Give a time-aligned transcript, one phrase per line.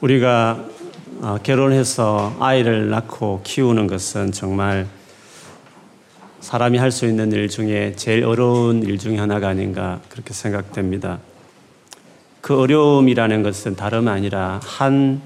[0.00, 0.64] 우리가
[1.20, 4.86] 어, 결혼해서 아이를 낳고 키우는 것은 정말
[6.40, 11.18] 사람이 할 수 있는 일 중에 제일 어려운 일 중에 하나가 아닌가 그렇게 생각됩니다.
[12.40, 15.20] 그 어려움이라는 것은 다름 아니라 한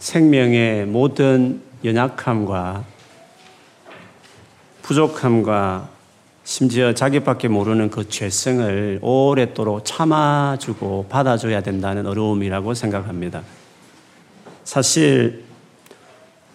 [0.00, 2.84] 생명의 모든 연약함과
[4.82, 5.88] 부족함과
[6.42, 13.42] 심지어 자기밖에 모르는 그 죄성을 오랫도록 참아주고 받아줘야 된다는 어려움이라고 생각합니다.
[14.66, 15.44] 사실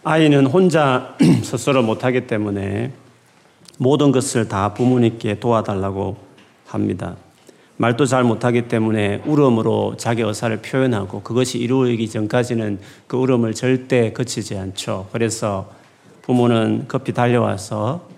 [0.04, 2.92] 아이는 혼자 스스로 못하기 때문에
[3.78, 6.18] 모든 것을 다 부모님께 도와달라고
[6.66, 7.16] 합니다.
[7.78, 14.58] 말도 잘 못하기 때문에 울음으로 자기 의사를 표현하고 그것이 이루어지기 전까지는 그 울음을 절대 거치지
[14.58, 15.08] 않죠.
[15.14, 15.72] 그래서
[16.24, 18.10] 부모는 급히 달려와서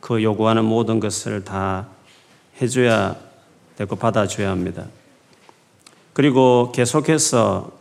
[0.00, 1.86] 그 요구하는 모든 것을 다
[2.60, 3.14] 해줘야
[3.76, 4.86] 되고 받아줘야 합니다.
[6.14, 7.79] 그리고 계속해서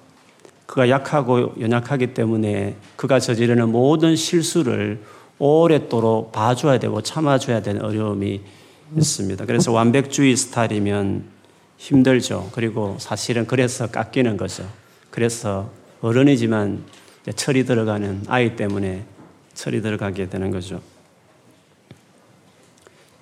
[0.69, 5.01] 그가 약하고 연약하기 때문에 그가 저지르는 모든 실수를
[5.39, 8.39] 오랫도록 봐줘야 되고 참아줘야 되는 어려움이
[8.95, 9.45] 있습니다.
[9.45, 11.23] 그래서 완벽주의 스타일이면
[11.77, 12.51] 힘들죠.
[12.53, 14.63] 그리고 사실은 그래서 깎이는 거죠.
[15.09, 15.71] 그래서
[16.01, 16.83] 어른이지만
[17.35, 19.05] 철이 들어가는 아이 때문에
[19.55, 20.81] 철이 들어가게 되는 거죠.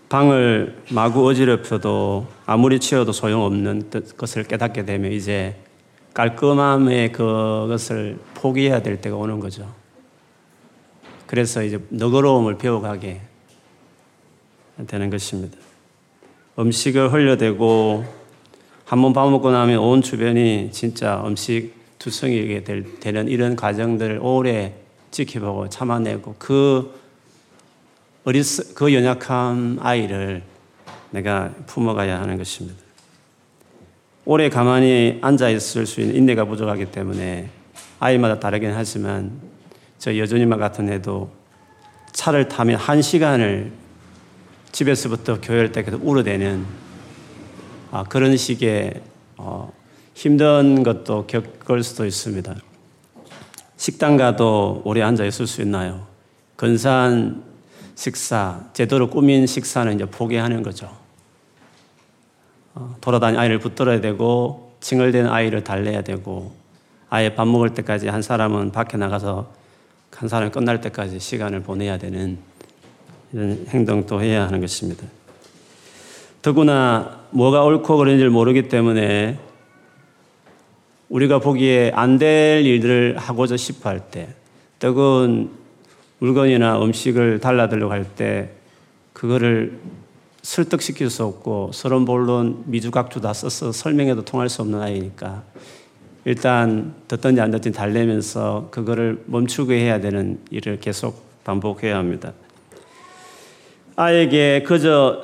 [0.09, 5.55] 방을 마구 어지럽혀도 아무리 치워도 소용없는 것을 깨닫게 되면 이제
[6.17, 9.71] 깔끔함의 그것을 포기해야 될 때가 오는 거죠.
[11.27, 13.21] 그래서 이제 너그러움을 배워가게
[14.87, 15.59] 되는 것입니다.
[16.57, 18.03] 음식을 흘려대고
[18.85, 22.63] 한 번 밥 먹고 나면 온 주변이 진짜 음식 투성이게
[22.99, 24.73] 되는 이런 과정들을 오래
[25.11, 26.99] 지켜보고 참아내고 그
[28.23, 28.41] 어리
[28.73, 30.41] 그 연약한 아이를
[31.11, 32.86] 내가 품어가야 하는 것입니다.
[34.29, 37.49] 오래 가만히 앉아 있을 수 있는 인내가 부족하기 때문에
[37.97, 39.31] 아이마다 다르긴 하지만
[39.99, 41.31] 저 여전히만 같은 애도
[42.11, 43.71] 차를 타면 한 시간을
[44.73, 46.65] 집에서부터 교회를 때까지 울어대는
[47.91, 49.01] 아, 그런 식의
[49.37, 49.71] 어,
[50.13, 52.53] 힘든 것도 겪을 수도 있습니다.
[53.77, 56.05] 식당 가도 오래 앉아 있을 수 있나요?
[56.57, 57.45] 근사한
[57.95, 61.06] 식사, 제대로 꾸민 식사는 이제 포기하는 거죠.
[62.77, 66.53] 어, 돌아다니 아이를 붙들어야 되고 칭얼대는 아이를 달래야 되고
[67.09, 69.51] 아예 밥 먹을 때까지 한 사람은 밖에 나가서
[70.11, 72.37] 한 사람이 끝날 때까지 시간을 보내야 되는
[73.33, 75.05] 이런 행동도 해야 하는 것입니다.
[76.41, 79.39] 더구나 뭐가 옳고 그른지를 모르기 때문에
[81.09, 84.27] 우리가 보기에 안 될 일들을 하고자 싶어 할 때,
[84.77, 85.51] 뜨거운
[86.19, 88.49] 물건이나 음식을 달라들려고 할 때,
[89.13, 89.79] 그거를
[90.47, 95.43] 설득시킬 수 없고 서론 본론 미주각주 다 써서 설명해도 통할 수 없는 아이니까
[96.23, 102.31] 일단 듣든지 안 듣든지 달래면서 그거를 멈추게 해야 되는 일을 계속 반복해야 합니다.
[103.97, 105.21] 아이에게 그저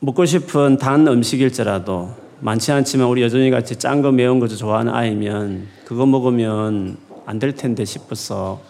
[0.00, 5.68] 먹고 싶은 단 음식일지라도 많지 않지만 우리 여전히 같이 짠 거 매운 거 좋아하는 아이면
[5.84, 8.62] 그거 먹으면 안 될 텐데 싶어서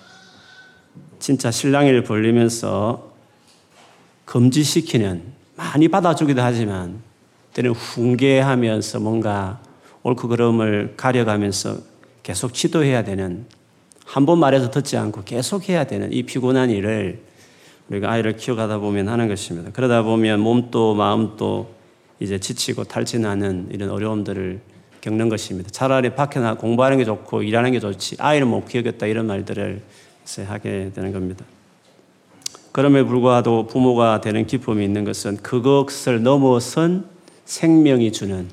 [1.21, 3.13] 진짜 신랑이를 벌리면서
[4.25, 7.01] 금지시키는 많이 받아주기도 하지만
[7.55, 9.61] 때는 훈계하면서 뭔가
[10.03, 11.77] 옳고 그름을 가려가면서
[12.23, 13.47] 계속 지도해야 되는
[14.05, 17.23] 한 번 말해서 듣지 않고 계속 해야 되는 이 피곤한 일을
[17.89, 19.71] 우리가 아이를 키워가다 보면 하는 것입니다.
[19.73, 21.75] 그러다 보면 몸도 마음도
[22.21, 24.61] 이제 지치고 탈진하는 이런 어려움들을
[25.01, 25.71] 겪는 것입니다.
[25.71, 29.81] 차라리 밖에 나 공부하는 게 좋고 일하는 게 좋지 아이를 못 키우겠다 이런 말들을
[30.47, 31.45] 하게 되는 겁니다.
[32.73, 37.07] 그럼에 불구하고 부모가 되는 기쁨이 있는 것은 그것을 넘어선
[37.45, 38.49] 생명이 주는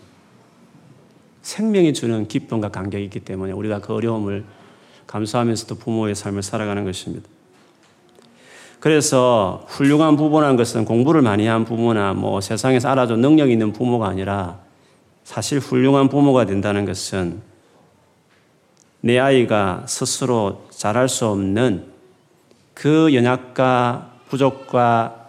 [1.41, 4.43] 생명이 주는 기쁨과 감격이 있기 때문에 우리가 그 어려움을
[5.07, 7.27] 감수하면서도 부모의 삶을 살아가는 것입니다.
[8.79, 14.59] 그래서 훌륭한 부모라는 것은 공부를 많이 한 부모나 뭐 세상에서 알아줘 능력 있는 부모가 아니라
[15.23, 17.41] 사실 훌륭한 부모가 된다는 것은
[19.01, 21.85] 내 아이가 스스로 잘할 수 없는
[22.73, 25.27] 그 연약과 부족과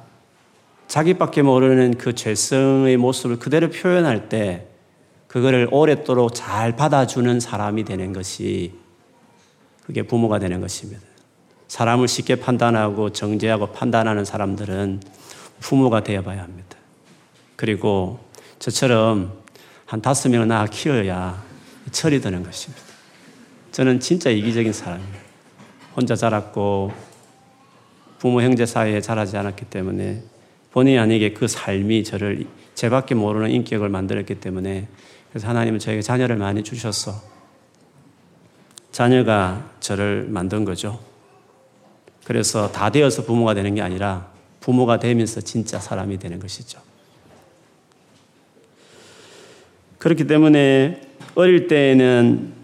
[0.87, 4.67] 자기밖에 모르는 그 죄성의 모습을 그대로 표현할 때
[5.26, 8.75] 그거를 오랫도록 잘 받아주는 사람이 되는 것이
[9.85, 11.00] 그게 부모가 되는 것입니다.
[11.69, 15.00] 사람을 쉽게 판단하고 정죄하고 판단하는 사람들은
[15.61, 16.76] 부모가 되어봐야 합니다.
[17.55, 18.19] 그리고
[18.58, 19.32] 저처럼
[19.87, 21.43] 한 다섯 명을 낳아 키워야
[21.93, 22.82] 철이 드는 것입니다.
[23.70, 25.20] 저는 진짜 이기적인 사람이에요.
[25.94, 26.93] 혼자 자랐고
[28.20, 30.22] 부모 형제 사이에 자라지 않았기 때문에
[30.72, 34.87] 본의 아니게 그 삶이 저를 제밖에 모르는 인격을 만들었기 때문에
[35.31, 37.14] 그래서 하나님은 저에게 자녀를 많이 주셔서
[38.93, 41.00] 자녀가 저를 만든 거죠.
[42.25, 44.31] 그래서 다 되어서 부모가 되는 게 아니라
[44.61, 46.78] 부모가 되면서 진짜 사람이 되는 것이죠.
[49.96, 51.00] 그렇기 때문에
[51.34, 52.59] 어릴 때에는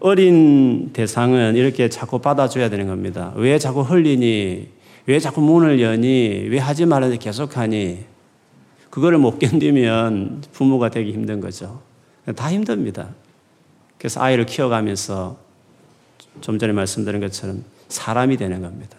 [0.00, 3.32] 어린 대상은 이렇게 자꾸 받아줘야 되는 겁니다.
[3.36, 4.68] 왜 자꾸 흘리니?
[5.06, 6.46] 왜 자꾸 문을 여니?
[6.48, 8.04] 왜 하지 말아서 계속하니?
[8.88, 11.80] 그거를 못 견디면 부모가 되기 힘든 거죠.
[12.34, 13.10] 다 힘듭니다.
[13.98, 15.36] 그래서 아이를 키워가면서
[16.40, 18.96] 좀 전에 말씀드린 것처럼 사람이 되는 겁니다.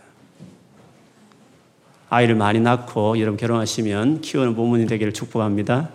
[2.10, 5.90] 아이를 많이 낳고 여러분 결혼하시면 키우는 부모님 되기를 축복합니다.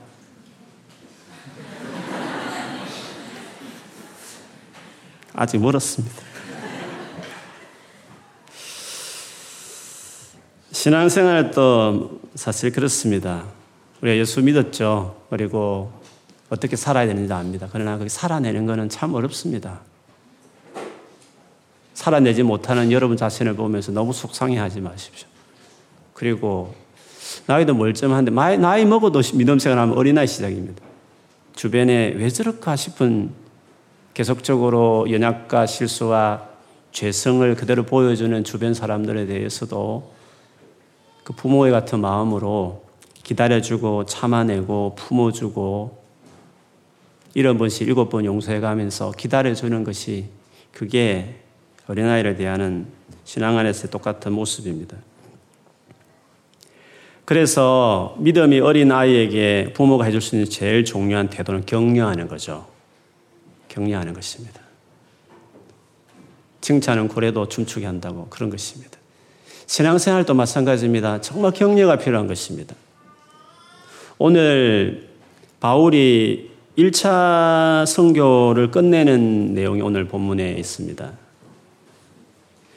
[5.36, 6.16] 아직 멀었습니다.
[10.72, 13.44] 신앙생활도 사실 그렇습니다.
[14.00, 15.22] 우리가 예수 믿었죠.
[15.28, 15.92] 그리고
[16.48, 17.68] 어떻게 살아야 되는지 압니다.
[17.70, 19.80] 그러나 그 살아내는 것은 참 어렵습니다.
[21.92, 25.28] 살아내지 못하는 여러분 자신을 보면서 너무 속상해 하지 마십시오.
[26.14, 26.74] 그리고
[27.46, 30.82] 나이도 멀쩡한데 나이 먹어도 믿음 생활 하면 어린아이 시작입니다.
[31.54, 33.45] 주변에 왜 저럴까 싶은
[34.16, 36.48] 계속적으로 연약과 실수와
[36.90, 40.10] 죄성을 그대로 보여주는 주변 사람들에 대해서도
[41.22, 42.82] 그 부모의 같은 마음으로
[43.24, 46.02] 기다려주고 참아내고 품어주고
[47.34, 50.30] 이런 번씩 일곱 번 용서해 가면서 기다려주는 것이
[50.72, 51.34] 그게
[51.86, 52.86] 어린아이를 대하는
[53.26, 54.96] 신앙 안에서의 똑같은 모습입니다.
[57.26, 62.75] 그래서 믿음이 어린 아이에게 부모가 해줄 수 있는 제일 중요한 태도는 격려하는 거죠.
[63.76, 64.60] 격려하는 것입니다.
[66.62, 68.98] 칭찬은 고래도 춤추게 한다고 그런 것입니다.
[69.66, 71.20] 신앙생활도 마찬가지입니다.
[71.20, 72.74] 정말 격려가 필요한 것입니다.
[74.18, 75.08] 오늘
[75.60, 81.12] 바울이 1차 성교를 끝내는 내용이 오늘 본문에 있습니다.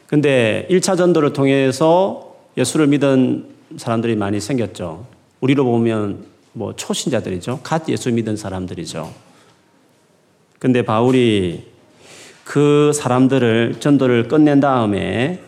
[0.07, 3.47] 근데 1차 전도를 통해서 예수를 믿은
[3.77, 5.05] 사람들이 많이 생겼죠.
[5.39, 7.61] 우리로 보면 뭐 초신자들이죠.
[7.63, 9.28] 갓 예수 믿은 사람들이죠.
[10.59, 11.63] 근데 바울이
[12.43, 15.41] 그 사람들을 전도를 끝낸 다음에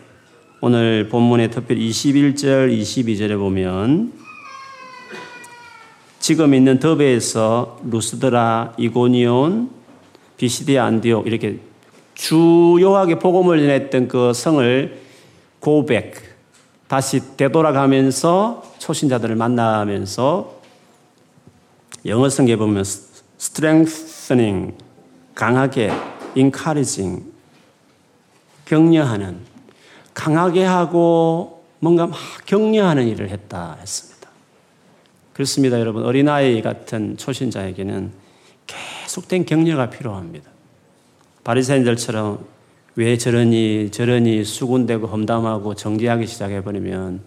[0.62, 4.12] 오늘 본문의 특별히 21절, 22절에 보면
[6.18, 9.70] 지금 있는 더베에서 루스드라, 이고니온,
[10.38, 11.58] 비시디아, 안디옥 이렇게
[12.14, 14.98] 주요하게 복음을 전했던 그 성을
[15.60, 16.14] 고백
[16.88, 20.60] 다시 되돌아가면서 초신자들을 만나면서
[22.06, 22.84] 영어 성경에 보면
[23.38, 24.74] strengthening
[25.34, 25.90] 강하게
[26.36, 27.24] encouraging
[28.64, 29.38] 격려하는
[30.14, 34.12] 강하게 하고 뭔가 막 격려하는 일을 했다 했습니다.
[35.32, 36.04] 그렇습니다, 여러분.
[36.04, 38.12] 어린아이 같은 초신자에게는
[38.66, 40.50] 계속된 격려가 필요합니다.
[41.44, 42.44] 바리새인들처럼
[42.94, 47.20] 왜 저러니 저러니 수군대고 험담하고 정지하기 시작해 버리면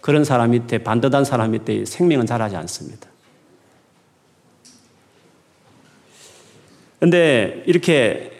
[0.00, 3.09] 그런 사람 밑에 반듯한 사람 밑에 생명은 자라지 않습니다.
[7.00, 8.30] 근데 이렇게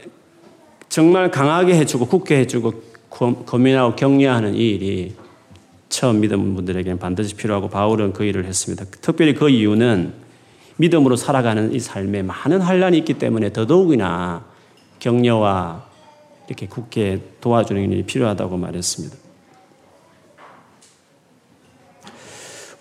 [0.90, 5.14] 정말 강하게 해주고 굳게 해주고 고민하고 격려하는 이 일이
[5.88, 8.84] 처음 믿은 분들에게는 반드시 필요하고 바울은 그 일을 했습니다.
[9.00, 10.12] 특별히 그 이유는
[10.76, 14.44] 믿음으로 살아가는 이 삶에 많은 환란이 있기 때문에 더더욱이나
[14.98, 15.86] 격려와
[16.46, 19.16] 이렇게 굳게 도와주는 일이 필요하다고 말했습니다.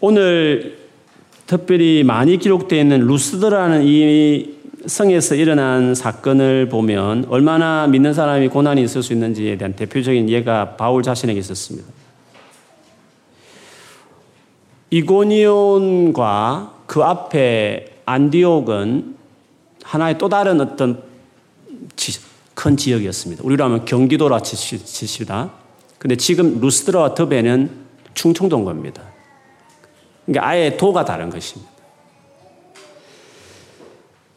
[0.02, 0.78] 오늘
[1.46, 9.04] 특별히 많이 기록되어 있는 루스드라는 이 성에서 일어난 사건을 보면 얼마나 믿는 사람이 고난이 있을
[9.04, 11.88] 수 있는지에 대한 대표적인 예가 바울 자신에게 있었습니다.
[14.92, 19.16] 이고니온과 그 앞에 안디옥은
[19.84, 21.04] 하나의 또 다른 어떤
[22.56, 23.44] 큰 지역이었습니다.
[23.46, 25.52] 우리로 하면 경기도라 치시다.
[25.98, 27.70] 근데 지금 루스드라와 더베는
[28.14, 29.04] 충청도인 겁니다.
[30.26, 31.69] 그러니까 아예 도가 다른 것입니다.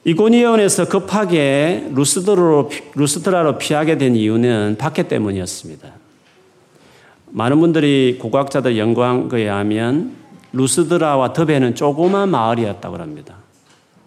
[0.04, 5.92] 이고니온에서 급하게 루스드라로, 루스드라로 피하게 된 이유는 박해 때문이었습니다.
[7.28, 10.16] 많은 분들이 고고학자들 연구한 거에 하면
[10.52, 13.36] 루스드라와 더베는 조그만 마을이었다고 합니다.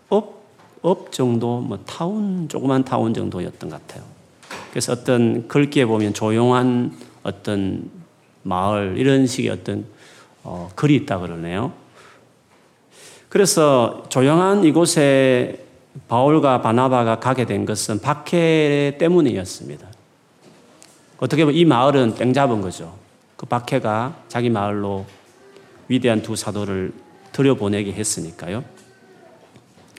[0.10, 0.44] 읍,
[0.82, 4.04] 읍 정도, 뭐 타운, 조그만 타운 정도였던 것 같아요.
[4.70, 6.92] 그래서 어떤 글귀에 보면 조용한
[7.24, 7.90] 어떤
[8.44, 9.86] 마을, 이런 식의 어떤
[10.44, 11.72] 어, 글이 있다 그러네요.
[13.30, 15.65] 그래서 조용한 이곳에
[16.08, 19.88] 바울과 바나바가 가게 된 것은 박해 때문이었습니다.
[21.18, 22.96] 어떻게 보면 이 마을은 땡 잡은 거죠.
[23.38, 25.06] 그 박해가 자기 마을로
[25.88, 26.94] 위대한 두 사도를
[27.32, 28.64] 들여보내게 했으니까요.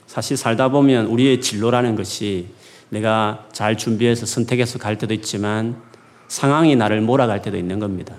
[0.05, 2.47] 사실 살다 보면 우리의 진로라는 것이
[2.89, 5.81] 내가 잘 준비해서 선택해서 갈 때도 있지만
[6.27, 8.15] 상황이 나를 몰아갈 때도 있는 겁니다.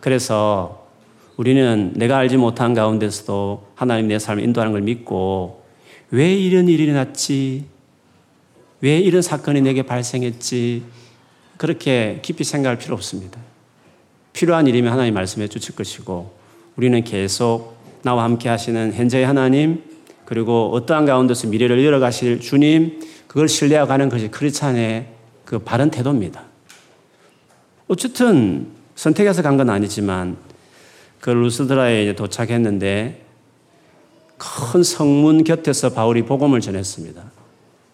[0.00, 0.86] 그래서
[1.36, 5.61] 우리는 내가 알지 못한 가운데서도 하나님 내 삶을 인도하는 걸 믿고
[6.12, 7.64] 왜 이런 일이 일어났지?
[8.82, 10.82] 왜 이런 사건이 내게 발생했지?
[11.56, 13.40] 그렇게 깊이 생각할 필요 없습니다.
[14.34, 16.34] 필요한 일이면 하나님 말씀해 주실 것이고
[16.76, 19.82] 우리는 계속 나와 함께 하시는 현재의 하나님
[20.26, 25.06] 그리고 어떠한 가운데서 미래를 열어가실 주님 그걸 신뢰하고 가는 것이 크리스찬의
[25.46, 26.44] 그 바른 태도입니다.
[27.88, 30.36] 어쨌든 선택해서 간 건 아니지만
[31.20, 33.21] 그 루스드라에 도착했는데
[34.42, 37.22] 큰 성문 곁에서 바울이 복음을 전했습니다.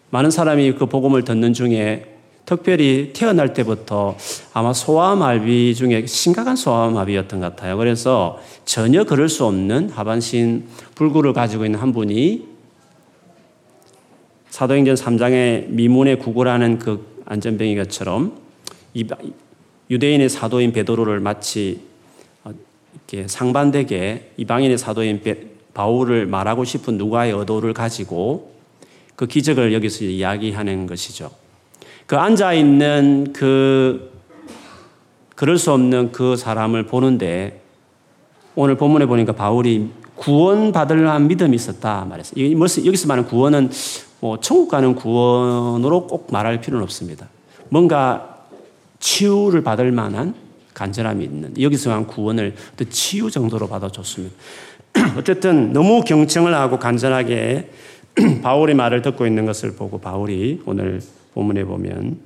[0.09, 2.15] 많은 사람이 그 복음을 듣는 중에
[2.45, 4.17] 특별히 태어날 때부터
[4.53, 7.77] 아마 소아마비 중에 심각한 소아마비였던 것 같아요.
[7.77, 10.65] 그래서 전혀 그럴 수 없는 하반신
[10.95, 12.47] 불구를 가지고 있는 한 분이
[14.49, 18.35] 사도행전 3장의 미문의 구구라는 그 안전병이 것처럼
[19.91, 21.81] 유대인의 사도인 베드로를 마치
[22.43, 22.51] 어,
[22.95, 25.21] 이렇게 상반되게 이방인의 사도인
[25.73, 28.53] 바울을 말하고 싶은 누가의 의도를 가지고
[29.15, 31.31] 그 기적을 여기서 이야기하는 것이죠.
[32.05, 34.11] 그 앉아 있는 그
[35.35, 37.61] 그럴 수 없는 그 사람을 보는데
[38.55, 42.51] 오늘 본문에 보니까 바울이 구원받을 만한 믿음이 있었다 말했어요.
[42.85, 43.69] 여기서 말하는 구원은
[44.19, 47.29] 뭐 천국 가는 구원으로 꼭 말할 필요는 없습니다.
[47.69, 48.45] 뭔가
[48.99, 50.35] 치유를 받을 만한
[50.73, 52.55] 간절함이 있는 여기서 한 구원을
[52.89, 54.35] 치유 정도로 받아 줬습니다.
[55.17, 57.69] 어쨌든 너무 경청을 하고 간절하게
[58.43, 61.01] 바울의 말을 듣고 있는 것을 보고 바울이 오늘
[61.33, 62.19] 본문에 보면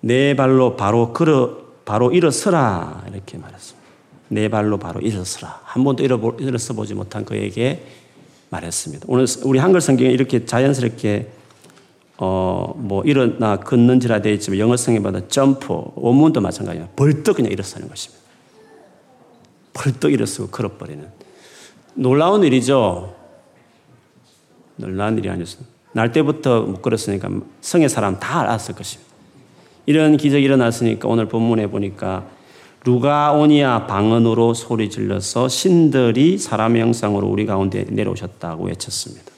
[0.00, 3.82] 내 발로 바로 걸어 바로 일어서라 이렇게 말했습니다.
[4.28, 5.60] 내 발로 바로 일어서라.
[5.64, 6.02] 한 번도
[6.40, 7.84] 일어서 보지 못한 그에게
[8.50, 9.06] 말했습니다.
[9.08, 11.30] 오늘 우리 한글 성경에 이렇게 자연스럽게
[12.18, 16.88] 어 뭐 일어나 걷는지라 되어 있지만 영어 성경보다 점프 원문도 마찬가지예요.
[16.96, 18.21] 벌떡 그냥 일어서는 것입니다.
[19.72, 21.06] 벌떡 일어서고 걸어버리는
[21.94, 23.14] 놀라운 일이죠.
[24.76, 25.64] 놀라운 일이 아니었어요.
[25.92, 27.28] 날 때부터 못 걸었으니까
[27.60, 29.12] 성의 사람 다 알았을 것입니다.
[29.86, 32.26] 이런 기적이 일어났으니까 오늘 본문에 보니까
[32.84, 39.30] 루가오니아 방언으로 소리 질러서 신들이 사람의 형상으로 우리 가운데 내려오셨다고 외쳤습니다.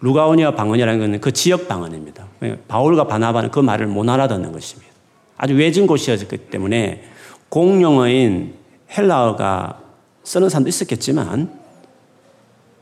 [0.00, 2.26] 루가오니아 방언이라는 것은 그 지역 방언입니다.
[2.68, 4.92] 바울과 바나바는 그 말을 못 알아듣는 것입니다.
[5.36, 7.04] 아주 외진 곳이었기 때문에
[7.48, 8.54] 공용어인
[8.96, 9.80] 헬라어가
[10.24, 11.58] 쓰는 사람도 있었겠지만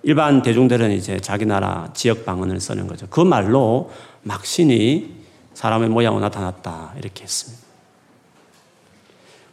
[0.03, 3.07] 일반 대중들은 이제 자기 나라 지역 방언을 쓰는 거죠.
[3.09, 3.91] 그 말로
[4.23, 5.15] 막 신이
[5.55, 6.93] 사람의 모양으로 나타났다.
[6.99, 7.65] 이렇게 했습니다.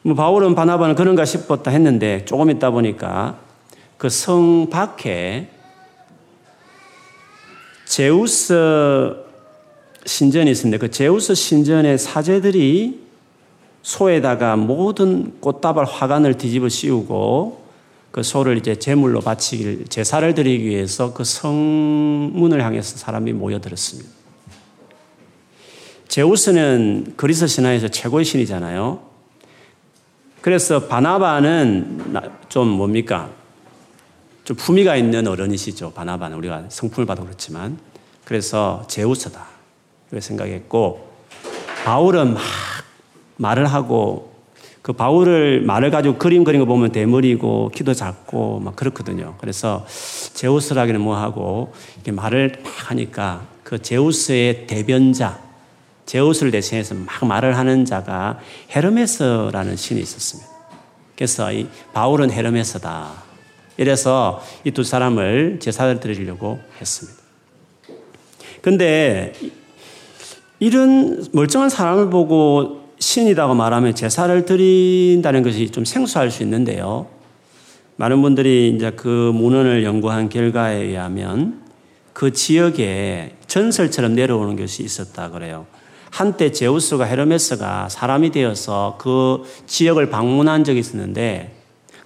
[0.04, 3.40] 뭐 바울은 바나바는 그런가 싶었다 했는데 조금 있다 보니까
[3.98, 5.50] 그 성 밖에
[7.86, 9.16] 제우스
[10.06, 10.78] 신전이 있습니다.
[10.80, 13.03] 그 제우스 신전의 사제들이
[13.84, 17.64] 소에다가 모든 꽃다발 화관을 뒤집어 씌우고
[18.12, 24.10] 그 소를 이제 제물로 바치길 제사를 드리기 위해서 그 성문을 향해서 사람이 모여들었습니다.
[26.08, 29.00] 제우스는 그리스 신화에서 최고의 신이잖아요.
[30.42, 33.32] 그래서 바나바는 좀 뭡니까?
[34.46, 35.94] 좀 품위가 있는 어른이시죠.
[35.94, 37.78] 바나바는 우리가 성품을 봐도 그렇지만
[38.26, 39.46] 그래서 제우스다.
[40.10, 41.10] 그렇게 생각했고
[41.84, 42.42] 바울은 막
[43.38, 44.34] 말을 하고
[44.82, 49.36] 그 바울을 말을 가지고 그림 그린 거 보면 대머리고 키도 작고 막 그렇거든요.
[49.40, 49.86] 그래서
[50.34, 55.40] 제우스라기는 뭐하고 이렇게 말을 막 하니까 그 제우스의 대변자,
[56.06, 58.40] 제우스를 대신해서 막 말을 하는 자가
[58.76, 60.52] 헤르메스라는 신이 있었습니다.
[61.16, 63.24] 그래서 이 바울은 헤르메스다.
[63.78, 67.20] 이래서 이 두 사람을 제사를 드리려고 했습니다.
[68.62, 69.34] 근데
[70.60, 77.08] 이런 멀쩡한 사람을 보고 신이라고 말하면 제사를 드린다는 것이 좀 생소할 수 있는데요.
[77.98, 81.62] 많은 분들이 이제 그 문헌을 연구한 결과에 의하면
[82.14, 85.66] 그 지역에 전설처럼 내려오는 것이 있었다 그래요.
[86.12, 91.56] 한때 제우스가 헤르메스가 사람이 되어서 그 지역을 방문한 적이 있었는데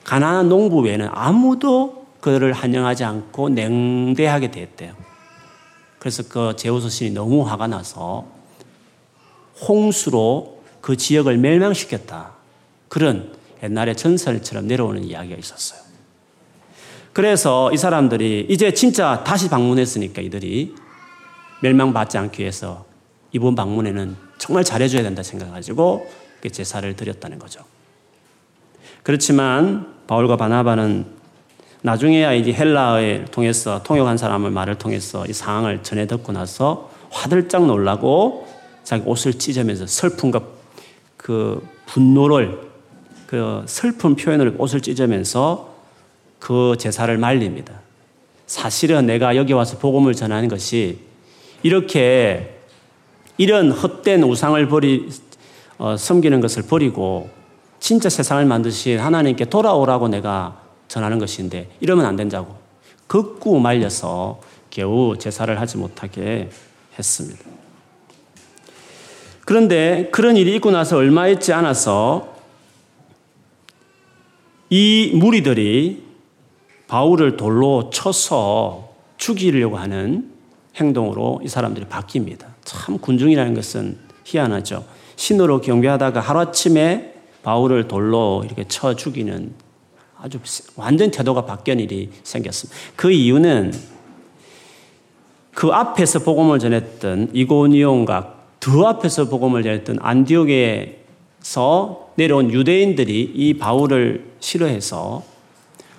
[0.03, 4.93] 가난한 농부 외에는 아무도 그를 환영하지 않고 냉대하게 됐대요.
[5.99, 8.25] 그래서 그 제우스 신이 너무 화가 나서
[9.67, 10.56] 홍수로
[10.87, 12.31] 그 지역을 멸망시켰다.
[12.87, 15.81] 그런 옛날에 전설처럼 내려오는 이야기가 있었어요.
[17.11, 20.75] 그래서 이 사람들이 이제 진짜 다시 방문했으니까 이들이
[21.61, 22.85] 멸망받지 않기 위해서
[23.33, 26.09] 이번 방문에는 정말 잘해줘야 된다 생각가지고
[26.49, 27.65] 제사를 드렸다는 거죠.
[29.03, 31.05] 그렇지만 바울과 바나바는
[31.81, 38.47] 나중에야 이제 헬라를 통해서 통역한 사람을 말을 통해서 이 상황을 전해 듣고 나서 화들짝 놀라고
[38.85, 40.55] 자기 옷을 찢으면서 슬픔과
[41.17, 42.59] 그 분노를
[43.25, 45.75] 그 슬픈 표현을 옷을 찢으면서
[46.39, 47.73] 그 제사를 말립니다.
[48.45, 50.99] 사실은 내가 여기 와서 복음을 전하는 것이
[51.63, 52.55] 이렇게
[53.37, 55.09] 이런 헛된 우상을 버리
[55.77, 57.29] 어, 섬기는 것을 버리고
[57.79, 62.55] 진짜 세상을 만드신 하나님께 돌아오라고 내가 전하는 것인데 이러면 안 된다고
[63.07, 66.49] 극구 말려서 겨우 제사를 하지 못하게
[66.97, 67.56] 했습니다.
[69.47, 72.35] 그런데 그런 일이 있고 나서 얼마 있지 않아서
[74.69, 76.03] 이 무리들이
[76.89, 80.33] 바울을 돌로 쳐서 죽이려고 하는
[80.75, 82.45] 행동으로 이 사람들이 바뀝니다.
[82.65, 84.83] 참 군중이라는 것은 희한하죠.
[85.15, 87.13] 신으로 경배하다가 하루아침에
[87.43, 89.53] 바울을 돌로 이렇게 쳐 죽이는
[90.19, 90.39] 아주
[90.75, 92.77] 완전 태도가 바뀐 일이 생겼습니다.
[92.97, 93.71] 그 이유는
[95.53, 98.36] 그 앞에서 복음을 전했던 이고니온과
[98.67, 101.45] 더 앞에서 복음을 전했던 안디옥에서
[102.15, 105.23] 내려온 유대인들이 이 바울을 싫어해서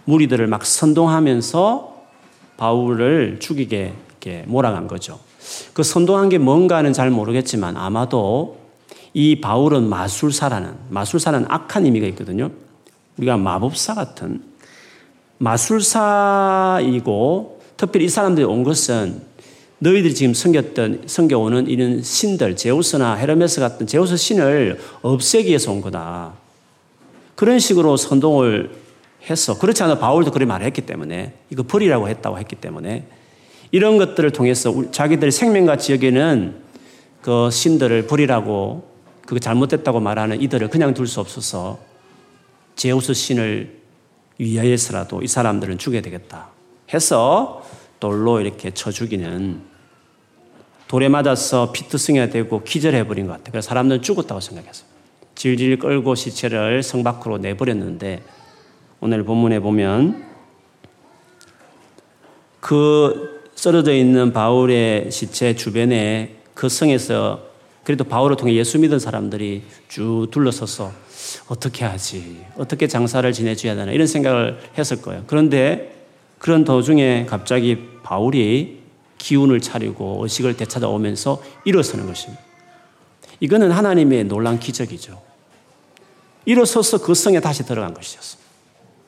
[0.05, 1.97] 무리들을 막 선동하면서
[2.59, 3.95] 바울을 죽이게
[4.47, 5.19] 몰아간 거죠.
[5.73, 8.59] 그 선동한 게 뭔가는 잘 모르겠지만 아마도
[9.15, 12.51] 이 바울은 마술사라는 마술사는 악한 의미가 있거든요.
[13.17, 14.43] 우리가 마법사 같은
[15.39, 16.83] 마술사이고
[17.79, 19.23] 특별히 이 사람들이 온 것은
[19.81, 26.35] 너희들이 지금 섬겼던 섬겨오는 이런 신들 제우스나 헤르메스 같은 제우스 신을 없애기 위해서 온 거다.
[27.37, 28.71] 그런 식으로 선동을
[29.31, 29.59] 했어.
[29.59, 33.07] 그렇지 않아 바울도 그렇게 말했기 때문에 이거 버리라고 했다고 했기 때문에
[33.71, 36.57] 이런 것들을 통해서 자기들의 생명같이 여기는
[37.23, 38.89] 그 신들을 버리라고
[39.27, 41.79] 그거 잘못됐다고 말하는 이들을 그냥 둘 수 없어서
[42.75, 43.77] 제우스 신을
[44.39, 46.49] 위하여서라도 이 사람들은 죽여야 되겠다
[46.93, 47.63] 해서
[48.01, 49.61] 돌로 이렇게 쳐 죽이는
[50.89, 53.53] 돌에 맞아서 피투성이가 되고 기절해버린 것 같아요.
[53.53, 54.89] 그래서 사람들은 죽었다고 생각했어요.
[55.35, 58.23] 질질 끌고 시체를 성 밖으로 내버렸는데
[59.01, 60.25] 오늘 본문에 보면
[62.61, 67.43] 그 쓰러져 있는 바울의 시체 주변에 그 성에서
[67.85, 70.93] 그래도 바울을 통해 예수 믿은 사람들이 쭉 둘러서서
[71.49, 72.45] 어떻게 하지?
[72.57, 73.93] 어떻게 장사를 지내줘야 되나?
[73.93, 75.25] 이런 생각을 했을 거예요.
[75.27, 75.95] 그런데
[76.39, 78.78] 그런 도중에 갑자기 바울이
[79.19, 82.43] 기운을 차리고 의식을 되찾아오면서 일어서는 것입니다.
[83.41, 85.21] 이거는 하나님의 놀란 기적이죠.
[86.45, 88.49] 일어서서 그 성에 다시 들어간 것이었습니다.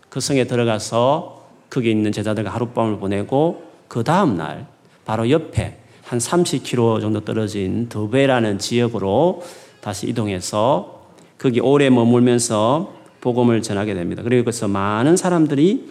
[0.08, 4.66] 그 성에 들어가서 거기 있는 제자들과 하룻밤을 보내고 그 다음 날
[5.04, 9.42] 바로 옆에 한 30km 정도 떨어진 더베라는 지역으로
[9.80, 11.06] 다시 이동해서
[11.38, 14.22] 거기 오래 머물면서 복음을 전하게 됩니다.
[14.22, 15.88] 그리고 거기서 많은 사람들이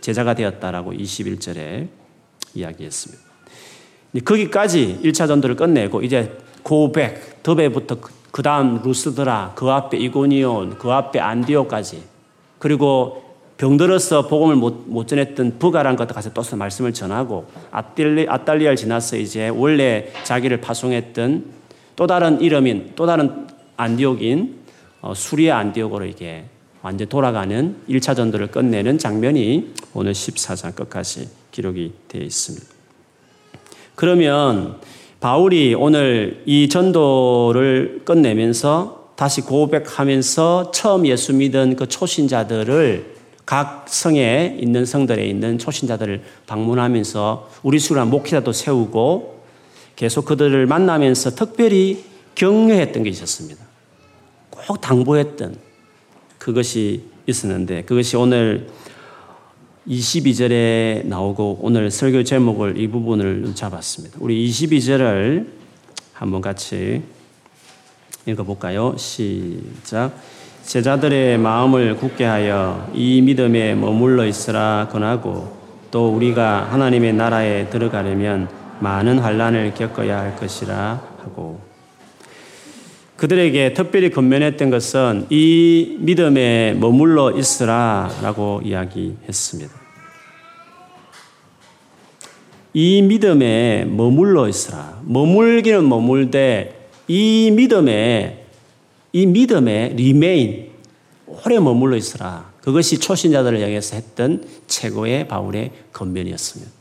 [0.00, 1.88] 제자가 되었다라고 21절에
[2.58, 3.22] 이야기했습니다.
[4.24, 7.98] 거기까지 1차 전도를 끝내고 이제 고백, 더베부터
[8.30, 12.02] 그 다음 루스드라, 그 앞에 이고니온, 그 앞에 안디오까지
[12.58, 13.24] 그리고
[13.56, 20.12] 병들어서 복음을 못, 못 전했던 부가란 가서 또 말씀을 전하고 아달리, 아달리아를 지나서 이제 원래
[20.24, 21.44] 자기를 파송했던
[21.96, 24.58] 또 다른 이름인 또 다른 안디옥인
[25.00, 26.44] 어, 수리아 안디옥으로 이게
[26.82, 32.66] 완전 돌아가는 1차 전도를 끝내는 장면이 오늘 14장 끝까지 기록이 되어 있습니다.
[33.94, 34.76] 그러면
[35.20, 44.84] 바울이 오늘 이 전도를 끝내면서 다시 고백하면서 처음 예수 믿은 그 초신자들을 각 성에 있는
[44.84, 49.42] 성들에 있는 초신자들을 방문하면서 우리 수란 목회자도 세우고
[49.96, 52.04] 계속 그들을 만나면서 특별히
[52.36, 53.64] 격려했던 게 있었습니다.
[54.50, 55.67] 꼭 당부했던
[56.48, 58.68] 그것이 있었는데 그것이 오늘
[59.86, 64.16] 22절에 나오고 오늘 설교 제목을 이 부분을 잡았습니다.
[64.18, 65.46] 우리 22절을
[66.14, 67.02] 한번 같이
[68.24, 68.96] 읽어볼까요?
[68.96, 70.12] 시작.
[70.64, 75.54] 제자들의 마음을 굳게 하여 이 믿음에 머물러 있으라 권하고
[75.90, 78.48] 또 우리가 하나님의 나라에 들어가려면
[78.80, 81.67] 많은 환란을 겪어야 할 것이라 하고
[83.18, 89.74] 그들에게 특별히 건면했던 것은 이 믿음에 머물러 있으라 라고 이야기했습니다.
[92.74, 95.00] 이 믿음에 머물러 있으라.
[95.02, 98.46] 머물기는 머물되 이 믿음에
[99.12, 100.68] 이 믿음에 리메인
[101.26, 102.52] 오래 머물러 있으라.
[102.60, 106.77] 그것이 초신자들을 향해서 했던 최고의 바울의 건면이었습니다.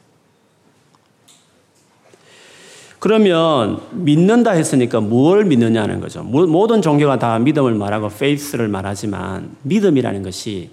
[3.07, 6.23] 그러면 믿는다 했으니까 뭘 믿느냐는 거죠.
[6.23, 10.71] 모든 종교가 다 믿음을 말하고 페이스를 말하지만 믿음이라는 것이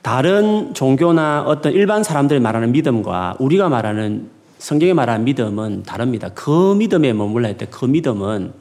[0.00, 6.28] 다른 종교나 어떤 일반 사람들이 말하는 믿음과 우리가 말하는 성경에 말하는 믿음은 다릅니다.
[6.36, 8.52] 그 믿음에 머물러 있을 때그 믿음은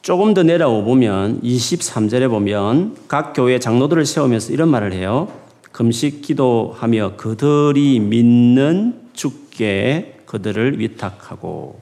[0.00, 5.28] 조금 더 내려오 보면 23절에 보면 각 교회 장로들을 세우면서 이런 말을 해요.
[5.70, 11.80] 금식 기도하며 그들이 믿는 주께 그들을 위탁하고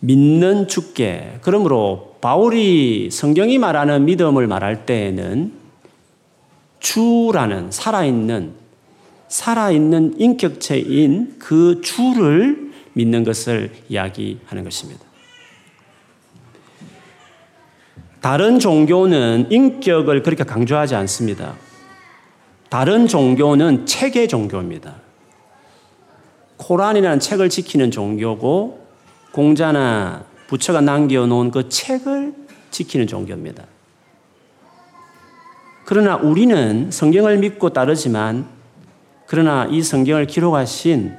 [0.00, 5.50] 믿는 주께 그러므로 바울이 성경이 말하는 믿음을 말할 때에는
[6.80, 8.52] 주라는 살아있는
[9.28, 15.00] 살아있는 인격체인 그 주를 믿는 것을 이야기하는 것입니다.
[18.20, 21.54] 다른 종교는 인격을 그렇게 강조하지 않습니다.
[22.68, 24.96] 다른 종교는 체계 종교입니다.
[26.64, 28.86] 코란이라는 책을 지키는 종교고
[29.32, 32.34] 공자나 부처가 남겨놓은 그 책을
[32.70, 33.64] 지키는 종교입니다.
[35.84, 38.46] 그러나 우리는 성경을 믿고 따르지만
[39.26, 41.14] 그러나 이 성경을 기록하신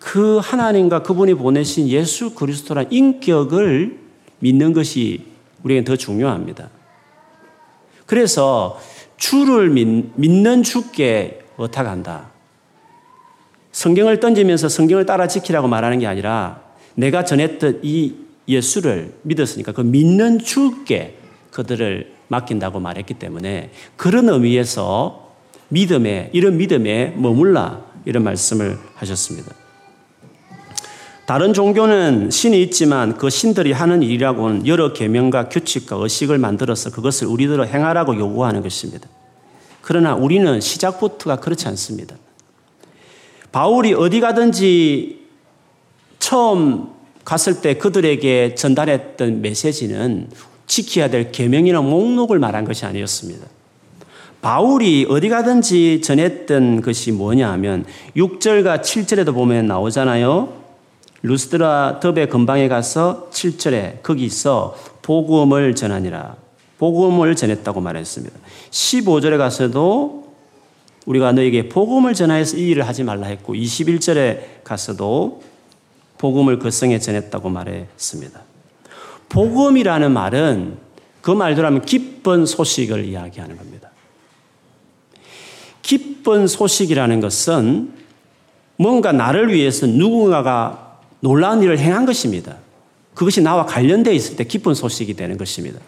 [0.00, 3.96] 그 하나님과 그분이 보내신 예수 그리스도란 인격을
[4.40, 5.26] 믿는 것이
[5.62, 6.68] 우리에게 더 중요합니다.
[8.06, 8.80] 그래서
[9.16, 12.37] 주를 믿, 는 주께 어탁한다.
[13.78, 16.62] 성경을 던지면서 성경을 따라 지키라고 말하는 게 아니라
[16.96, 18.12] 내가 전했던 이
[18.48, 21.16] 예수를 믿었으니까 그 믿는 주께
[21.52, 25.32] 그들을 맡긴다고 말했기 때문에 그런 의미에서
[25.68, 29.54] 믿음에, 이런 믿음에 머물라 이런 말씀을 하셨습니다.
[31.26, 37.64] 다른 종교는 신이 있지만 그 신들이 하는 일이라고는 여러 계명과 규칙과 의식을 만들어서 그것을 우리들로
[37.64, 39.08] 행하라고 요구하는 것입니다.
[39.82, 42.16] 그러나 우리는 시작부터가 그렇지 않습니다.
[43.52, 45.26] 바울이 어디 가든지
[46.18, 46.88] 처음
[47.24, 50.28] 갔을 때 그들에게 전달했던 메시지는
[50.66, 53.46] 지켜야 될 계명이나 목록을 말한 것이 아니었습니다.
[54.40, 57.84] 바울이 어디 가든지 전했던 것이 뭐냐 하면
[58.16, 60.56] 6절과 7절에도 보면 나오잖아요.
[61.22, 66.36] 루스드라 더베 근방에 가서 7절에 거기서 복음을 전하니라.
[66.78, 68.38] 복음을 전했다고 말했습니다.
[68.70, 70.27] 15절에 가서도
[71.08, 75.42] 우리가 너에게 복음을 전하여서 이 일을 하지 말라 했고 21절에 가서도
[76.18, 78.42] 복음을 그 성에 전했다고 말했습니다.
[79.30, 80.76] 복음이라는 말은
[81.22, 83.90] 그 말대로 하면 기쁜 소식을 이야기하는 겁니다.
[85.80, 87.90] 기쁜 소식이라는 것은
[88.76, 92.58] 뭔가 나를 위해서 누군가가 놀라운 일을 행한 것입니다.
[93.14, 95.80] 그것이 나와 관련되어 있을 때 기쁜 소식이 되는 것입니다.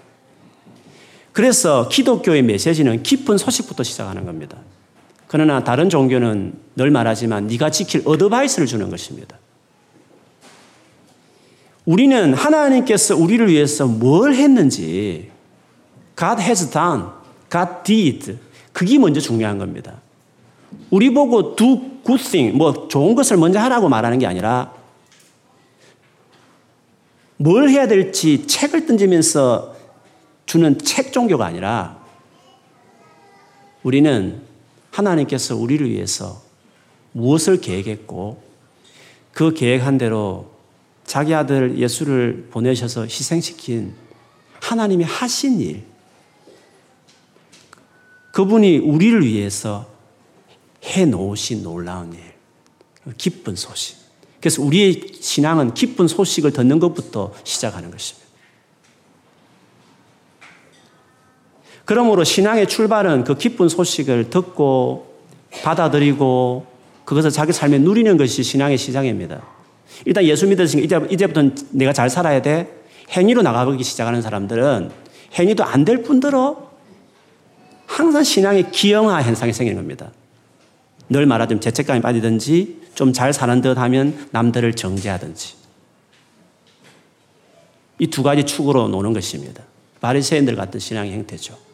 [1.33, 4.57] 그래서 기독교의 메시지는 기쁜 소식부터 시작하는 겁니다.
[5.33, 9.39] 그러나 다른 종교는 늘 말하지만 네가 지킬 어드바이스를 주는 것입니다.
[11.85, 15.31] 우리는 하나님께서 우리를 위해서 뭘 했는지
[16.19, 17.05] God has done,
[17.49, 18.39] God did
[18.73, 20.01] 그게 먼저 중요한 겁니다.
[20.91, 24.73] 우리 보고 do good thing, 뭐 좋은 것을 먼저 하라고 말하는 게 아니라
[27.37, 29.77] 뭘 해야 될지 책을 던지면서
[30.45, 31.99] 주는 책 종교가 아니라
[33.85, 34.50] 우리는
[34.91, 36.43] 하나님께서 우리를 위해서
[37.13, 38.43] 무엇을 계획했고
[39.33, 40.51] 그 계획한 대로
[41.05, 43.95] 자기 아들 예수를 보내셔서 희생시킨
[44.61, 45.83] 하나님이 하신 일,
[48.33, 49.89] 그분이 우리를 위해서
[50.85, 52.21] 해 놓으신 놀라운 일,
[53.17, 53.97] 기쁜 소식.
[54.41, 58.30] 그래서 우리의 신앙은 기쁜 소식을 듣는 것부터 시작하는 것입니다.
[61.91, 65.13] 그러므로 신앙의 출발은 그 기쁜 소식을 듣고
[65.65, 66.65] 받아들이고
[67.05, 69.43] 그것을 자기 삶에 누리는 것이 신앙의 시작입니다.
[70.05, 72.73] 일단 예수 믿으시니까 이제, 부터 내가 잘 살아야 돼.
[73.11, 74.93] 행위로 나가기 시작하는 사람들은
[75.35, 76.71] 행위도 안 될 뿐더러
[77.87, 80.13] 항상 신앙의 기형화 현상이 생기는 겁니다.
[81.09, 85.55] 늘 말하자면 죄책감에 빠지든지 좀 잘 사는 듯 하면 남들을 정죄하든지.
[87.99, 89.65] 이 두 가지 축으로 노는 것입니다.
[90.01, 91.70] 바리새인들 같은 신앙의 형태죠.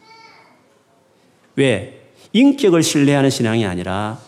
[1.57, 2.11] 왜?
[2.33, 4.19] 인격을 신뢰하는 신앙이 아니라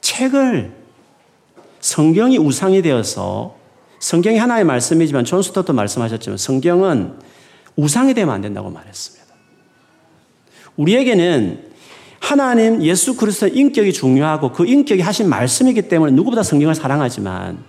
[0.00, 0.72] 책을
[1.80, 3.56] 성경이 우상이 되어서
[4.00, 7.14] 성경이 하나의 말씀이지만 존 스토트도 말씀하셨지만 성경은
[7.76, 9.24] 우상이 되면 안 된다고 말했습니다.
[10.76, 11.72] 우리에게는
[12.18, 17.62] 하나님 예수 그리스도의 인격이 중요하고 그 인격이 하신 말씀이기 때문에 누구보다 성경을 사랑하지만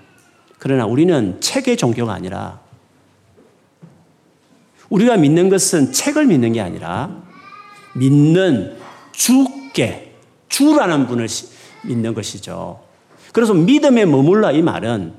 [0.58, 2.62] 그러나 우리는 책의 종교가 아니라
[4.90, 7.25] 우리가 믿는 것은 책을 믿는 게 아니라
[7.96, 8.78] 믿는
[9.12, 10.14] 주께
[10.50, 11.28] 주라는 분을
[11.84, 12.82] 믿는 것이죠.
[13.34, 15.14] 그래서 믿음에 머물러 이 말은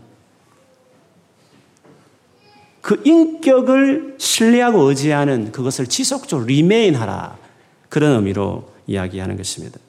[2.81, 7.37] 그 인격을 신뢰하고 의지하는 그것을 지속적으로 리메인 하라.
[7.89, 9.81] 그런 의미로 이야기하는 것입니다.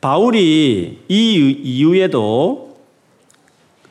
[0.00, 2.78] 바울이 이 이후에도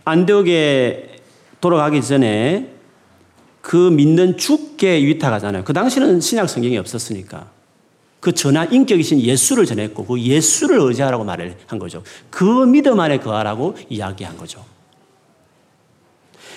[0.04, 1.17] 안디옥에
[1.62, 2.74] 돌아가기 전에
[3.65, 5.63] 그 믿는 주께 위탁하잖아요.
[5.63, 7.47] 그 당시는 신약 성경이 없었으니까.
[8.19, 12.04] 그 전한 인격이신 예수를 전했고 그 예수를 의지하라고 말을 한 거죠.
[12.30, 14.63] 그 믿음 안에 거하라고 이야기한 거죠.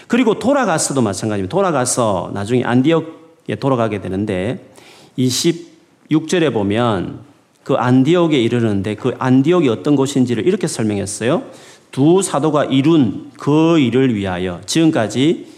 [0.06, 1.50] 그리고 돌아가서도 마찬가지입니다.
[1.50, 4.70] 돌아가서 나중에 안디옥에 돌아가게 되는데
[5.16, 7.20] 26절에 보면
[7.64, 11.44] 그 안디옥에 이르는데 그 안디옥이 어떤 곳인지를 이렇게 설명했어요.
[11.90, 15.57] 두 사도가 이룬 그 일을 위하여 지금까지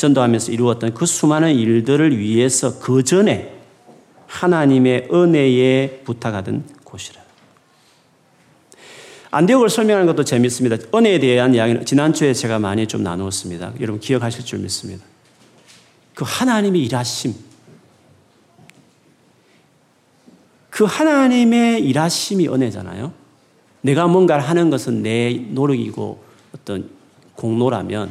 [0.00, 3.54] 전도하면서 이루었던 그 수많은 일들을 위해서 그 전에
[4.26, 7.20] 하나님의 은혜에 부탁하던 곳이라.
[9.30, 10.76] 안디옥을 설명하는 것도 재밌습니다.
[10.94, 13.74] 은혜에 대한 이야기는 지난주에 제가 많이 좀 나누었습니다.
[13.80, 15.04] 여러분 기억하실 줄 믿습니다.
[16.14, 17.34] 그 하나님의 일하심.
[20.70, 23.12] 그 하나님의 일하심이 은혜잖아요.
[23.82, 26.90] 내가 뭔가를 하는 것은 내 노력이고 어떤
[27.34, 28.10] 공로라면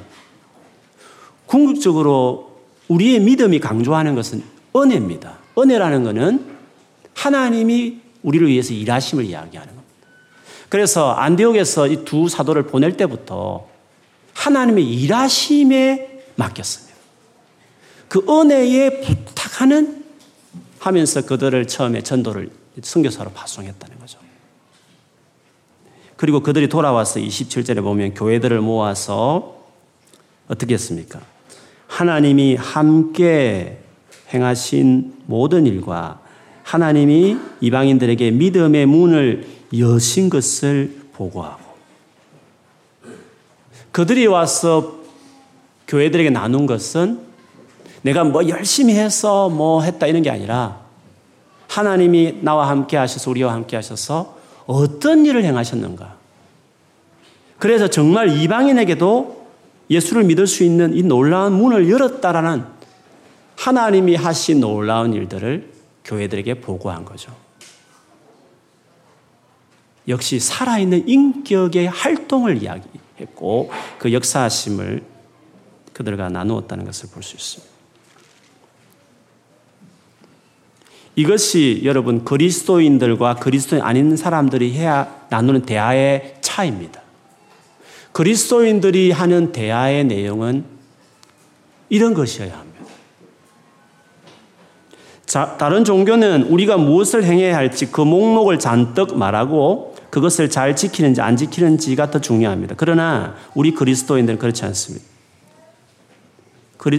[1.50, 2.60] 궁극적으로
[2.90, 4.44] 우리의 믿음이 강조하는 것은
[4.76, 5.40] 은혜입니다.
[5.58, 6.46] 은혜라는 것은
[7.16, 10.08] 하나님이 우리를 위해서 일하심을 이야기하는 겁니다.
[10.70, 13.68] 그래서 안디옥에서 이 두 사도를 보낼 때부터
[14.34, 16.96] 하나님의 일하심에 맡겼습니다.
[18.08, 20.06] 그 은혜에 부탁하는
[20.78, 24.20] 하면서 그들을 처음에 전도를 선교사로 파송했다는 거죠.
[26.16, 29.66] 그리고 그들이 돌아와서 27절에 보면 교회들을 모아서
[30.48, 31.20] 어떻게 했습니까?
[31.90, 33.80] 하나님이 함께
[34.34, 36.22] 행하신 모든 일과
[36.64, 39.48] 하나님이 이방인들에게 믿음의 문을
[39.78, 41.64] 여신 것을 보고하고
[43.92, 45.00] 그들이 와서
[45.88, 47.22] 교회들에게 나눈 것은
[48.04, 50.80] 내가 뭐 열심히 해서 뭐 했다 이런 게 아니라
[51.68, 56.16] 하나님이 나와 함께 하셔서 우리와 함께 하셔서 어떤 일을 행하셨는가.
[57.58, 59.39] 그래서 정말 이방인에게도
[59.90, 62.66] 예수를 믿을 수 있는 이 놀라운 문을 열었다라는
[63.58, 65.72] 하나님이 하신 놀라운 일들을
[66.06, 67.36] 교회들에게 보고한 거죠.
[70.08, 75.04] 역시 살아있는 인격의 활동을 이야기했고 그 역사하심을
[75.94, 77.70] 그들과 나누었다는 것을 볼 수 있습니다.
[81.16, 87.02] 이것이 여러분 그리스도인들과 그리스도인 아닌 사람들이 해야 나누는 대화의 차이입니다.
[88.20, 90.66] 그리스도인들이 하는 대화의 내용은
[91.88, 92.80] 이런 것이어야 합니다.
[95.26, 101.38] 자, 다른 종교는 우리가 무엇을 행해야 할지 그 목록을 잔뜩 말하고 그것을 잘 지키는지 안
[101.38, 102.76] 지키는지가 더 중요합니다.
[102.78, 105.06] 그러나 우리 그리스도인들은 그렇지 않습니다.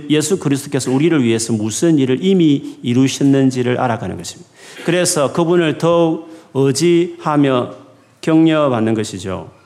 [0.08, 4.50] 예수 그리스도께서 우리를 위해서 무슨 일을 이미 이루셨는지를 알아가는 것입니다.
[4.86, 7.74] 그래서 그분을 더욱 의지하며
[8.22, 9.59] 격려받는 것이죠.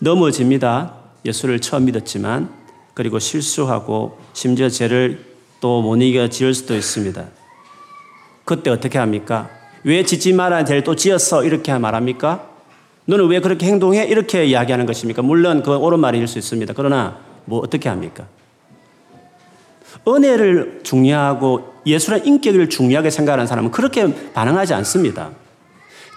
[0.00, 0.94] 넘어집니다.
[1.24, 2.50] 예수를 처음 믿었지만
[2.94, 5.26] 그리고 실수하고 심지어 죄를
[5.60, 7.24] 또 못 이겨 지을 수도 있습니다.
[8.44, 9.50] 그때 어떻게 합니까?
[9.84, 11.44] 왜 짓지 말아야 될 또 지었어?
[11.44, 12.46] 이렇게 말합니까?
[13.06, 14.04] 너는 왜 그렇게 행동해?
[14.04, 15.22] 이렇게 이야기하는 것입니까?
[15.22, 16.74] 물론 그건 옳은 말일 수 있습니다.
[16.76, 18.26] 그러나 뭐 어떻게 합니까?
[20.06, 25.30] 은혜를 중요하고 예수의 인격을 중요하게 생각하는 사람은 그렇게 반응하지 않습니다.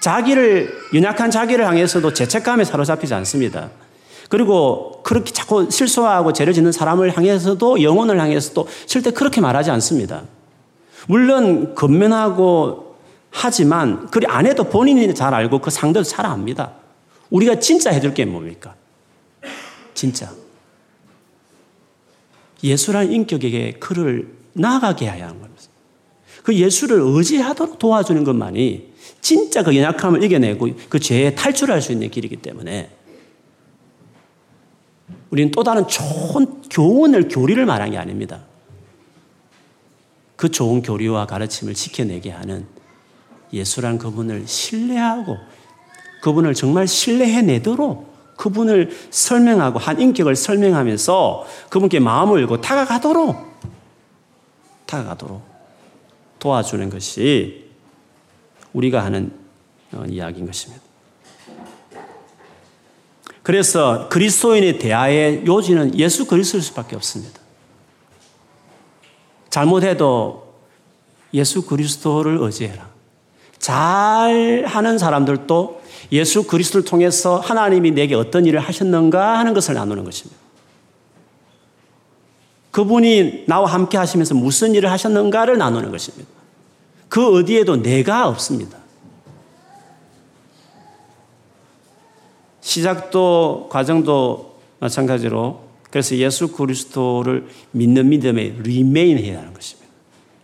[0.02, 3.70] 자기를, 연약한 자기를 향해서도 죄책감에 사로잡히지 않습니다.
[4.30, 10.24] 그리고 그렇게 자꾸 실수하고 죄를 짓는 사람을 향해서도 영혼을 향해서도 절대 그렇게 말하지 않습니다.
[11.08, 12.96] 물론 건면하고
[13.30, 16.74] 하지만 그리 안 해도 본인이 잘 알고 그 상대도 잘 압니다.
[17.30, 18.76] 우리가 진짜 해줄 게 뭡니까?
[19.94, 20.32] 진짜.
[22.64, 25.62] 예수라는 인격에게 그를 나아가게 해야 하는 겁니다.
[26.44, 28.91] 그 예수를 의지하도록 도와주는 것만이
[29.22, 32.90] 진짜 그 연약함을 이겨내고 그 죄에 탈출할 수 있는 길이기 때문에
[35.30, 38.42] 우리는 또 다른 좋은 교훈을, 교리를 말한 게 아닙니다.
[40.36, 42.66] 그 좋은 교리와 가르침을 지켜내게 하는
[43.54, 45.38] 예수란 그분을 신뢰하고
[46.22, 53.36] 그분을 정말 신뢰해내도록 그분을 설명하고 한 인격을 설명하면서 그분께 마음을 열고 다가가도록
[54.88, 55.44] 다가가도록
[56.40, 57.71] 도와주는 것이
[58.74, 59.32] 우리가 하는
[59.94, 60.82] 어, 이야기인 것입니다.
[63.44, 67.40] 그래서 그리스도인의 대화의 요지는 예수 그리스도일 수밖에 없습니다.
[69.50, 70.54] 잘못해도
[71.34, 72.90] 예수 그리스도를 의지해라.
[73.58, 75.82] 잘 하는 사람들도
[76.12, 80.40] 예수 그리스도를 통해서 하나님이 내게 어떤 일을 하셨는가 하는 것을 나누는 것입니다.
[82.72, 86.41] 그분이 나와 함께 하시면서 무슨 일을 하셨는가를 나누는 것입니다.
[87.12, 88.78] 그 어디에도 내가 없습니다.
[92.62, 99.92] 시작도 과정도 마찬가지로 그래서 예수 그리스도를 믿는 믿음에 리메인 해야 하는 것입니다.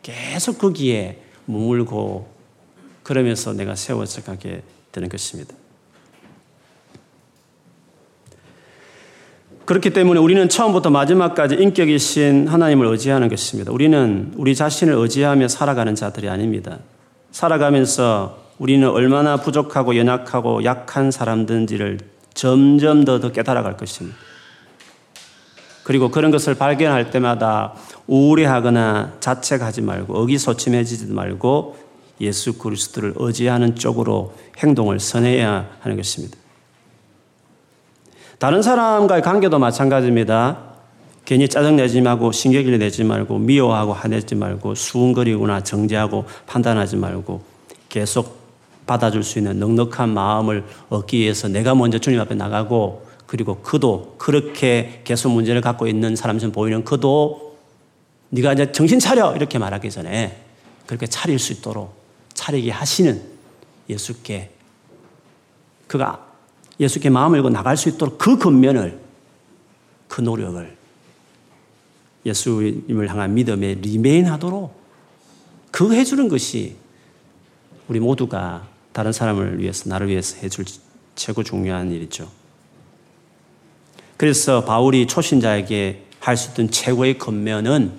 [0.04, 2.28] 계속 거기에 머물고
[3.02, 5.56] 그러면서 내가 세워져 가게 되는 것입니다.
[9.68, 13.74] 그렇기 때문에 우리는 처음부터 마지막까지 인격이신 하나님을 의지하는 것입니다.
[13.74, 16.80] 우리는 우리 자신을 의지하며 살아가는 자들이 아닙니다.
[17.32, 22.00] 살아가면서 우리는 얼마나 부족하고 연약하고 약한 사람든지를
[22.34, 24.18] 점점 더, 더 깨달아갈 것입니다.
[25.84, 27.74] 그리고 그런 것을 발견할 때마다
[28.08, 31.78] 우울해하거나 자책하지 말고 의기소침해지지 말고
[32.22, 36.38] 예수 그리스도를 의지하는 쪽으로 행동을 선해야 하는 것입니다.
[38.40, 40.60] 다른 사람과의 관계도 마찬가지입니다.
[41.26, 47.42] 괜히 짜증내지 말고 신경질 내지 말고 미워하고 화내지 말고 수군거리거나 정죄하고 판단하지 말고
[47.90, 48.38] 계속
[48.86, 55.02] 받아줄 수 있는 넉넉한 마음을 얻기 위해서 내가 먼저 주님 앞에 나가고 그리고 그도 그렇게
[55.04, 57.58] 계속 문제를 갖고 있는 사람처럼 보이는 그도
[58.30, 60.44] 네가 이제 정신 차려 이렇게 말하기 전에
[60.86, 61.94] 그렇게 차릴 수 있도록
[62.36, 63.22] 차리게 하시는
[63.90, 64.52] 예수께
[65.88, 66.27] 그가
[66.80, 69.00] 예수께 마음을 열고 나갈 수 있도록 그 근면을,
[70.08, 70.78] 그 노력을
[72.26, 74.76] 예수님을 향한 믿음에 리메인 하도록
[75.72, 76.76] 그 해주는 것이
[77.88, 80.66] 우리 모두가 다른 사람을 위해서, 나를 위해서 해줄
[81.16, 82.30] 최고 중요한 일이죠.
[84.18, 87.94] 그래서 바울이 초신자에게 할 수 있던 최고의 근면은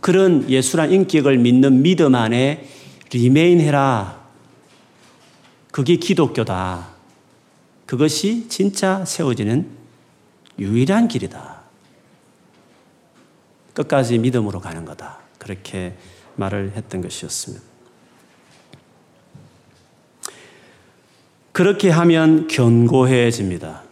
[0.00, 2.68] 그런 예수란 인격을 믿는 믿음 안에
[3.12, 4.20] 리메인 해라.
[5.72, 6.95] 그게 기독교다.
[7.86, 9.68] 그것이 진짜 세워지는
[10.58, 11.62] 유일한 길이다.
[13.74, 15.18] 끝까지 믿음으로 가는 거다.
[15.38, 15.94] 그렇게
[16.36, 17.64] 말을 했던 것이었습니다.
[21.52, 23.82] 그렇게 하면 견고해집니다.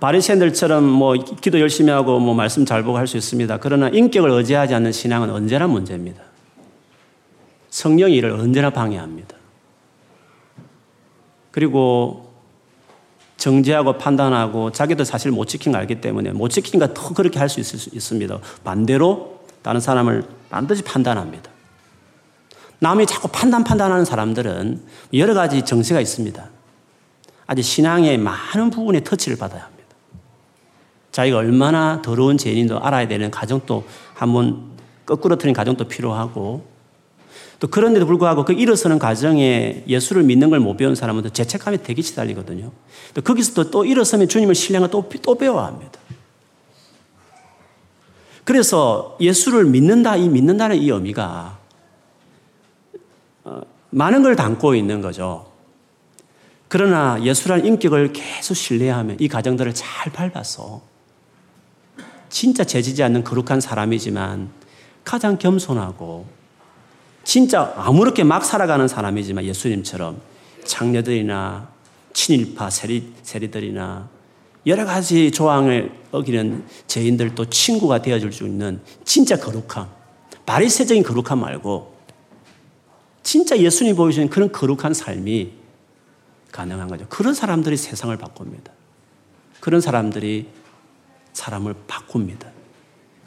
[0.00, 3.58] 바리새인들처럼 뭐 기도 열심히 하고 뭐 말씀 잘 보고 할 수 있습니다.
[3.58, 6.22] 그러나 인격을 의지하지 않는 신앙은 언제나 문제입니다.
[7.68, 9.39] 성령이 이를 언제나 방해합니다.
[11.50, 12.30] 그리고
[13.36, 17.60] 정죄하고 판단하고 자기도 사실 못 지킨 거 알기 때문에 못 지키니까 더 그렇게 할 수
[17.60, 18.38] 있습니다.
[18.62, 21.50] 반대로 다른 사람을 반드시 판단합니다.
[22.80, 24.82] 남이 자꾸 판단 판단하는 사람들은
[25.14, 26.48] 여러 가지 정세가 있습니다.
[27.46, 29.80] 아직 신앙의 많은 부분에 터치를 받아야 합니다.
[31.12, 33.84] 자기가 얼마나 더러운 죄인도 알아야 되는 가정도
[34.14, 34.70] 한번
[35.04, 36.64] 거꾸로 틀린 가정도 필요하고
[37.60, 42.72] 또 그런데도 불구하고 그 일어서는 과정에 예수를 믿는 걸 못 배운 사람은 죄책감에 되게 시달리거든요.
[43.14, 46.00] 또 거기서 또, 또 일어서면 주님을 신뢰가 또, 또 배워야 합니다.
[48.44, 51.58] 그래서 예수를 믿는다, 이 믿는다는 이 의미가
[53.44, 55.46] 어, 많은 걸 담고 있는 거죠.
[56.68, 60.80] 그러나 예수라는 인격을 계속 신뢰하면 이 가정들을 잘 밟아서
[62.30, 64.50] 진짜 재지지 않는 거룩한 사람이지만
[65.04, 66.39] 가장 겸손하고
[67.24, 70.20] 진짜 아무렇게 막 살아가는 사람이지만 예수님처럼
[70.64, 71.68] 장녀들이나
[72.12, 74.08] 친일파 세리, 세리들이나
[74.66, 79.88] 여러 가지 조항을 어기는 죄인들도 친구가 되어줄 수 있는 진짜 거룩함.
[80.44, 81.94] 바리새적인 거룩함 말고
[83.22, 85.52] 진짜 예수님 보여주는 그런 거룩한 삶이
[86.52, 87.06] 가능한 거죠.
[87.08, 88.72] 그런 사람들이 세상을 바꿉니다.
[89.60, 90.48] 그런 사람들이
[91.32, 92.50] 사람을 바꿉니다.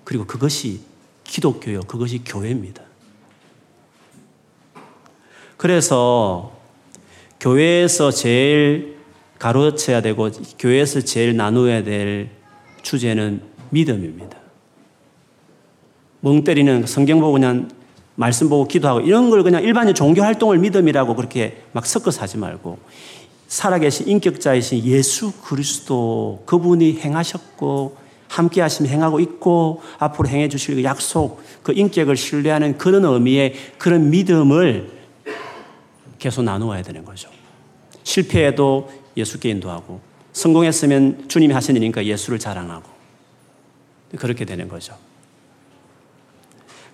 [0.04, 0.82] 그리고 그것이
[1.24, 1.82] 기독교요.
[1.82, 2.84] 그것이 교회입니다.
[5.64, 6.52] 그래서
[7.40, 8.98] 교회에서 제일
[9.40, 12.32] 가로쳐야 되고 교회에서 제일 나누어야 될
[12.82, 14.38] 주제는 믿음입니다.
[16.20, 17.70] 멍 때리는 성경 보고 그냥
[18.16, 22.78] 말씀 보고 기도하고 이런 걸 그냥 일반적 종교 활동을 믿음이라고 그렇게 막 섞어서 하지 말고
[23.48, 27.96] 살아계신 인격자이신 예수 그리스도 그분이 행하셨고
[28.28, 34.10] 함께 하시면 행하고 있고 앞으로 행해 주실 그 약속 그 인격을 신뢰하는 그런 의미의 그런
[34.10, 35.03] 믿음을
[36.24, 37.30] 계속 나누어야 되는 거죠.
[38.04, 40.00] 실패해도 예수께 인도하고
[40.32, 42.90] 성공했으면 주님이 하신 일이니까 예수를 자랑하고
[44.16, 44.96] 그렇게 되는 거죠.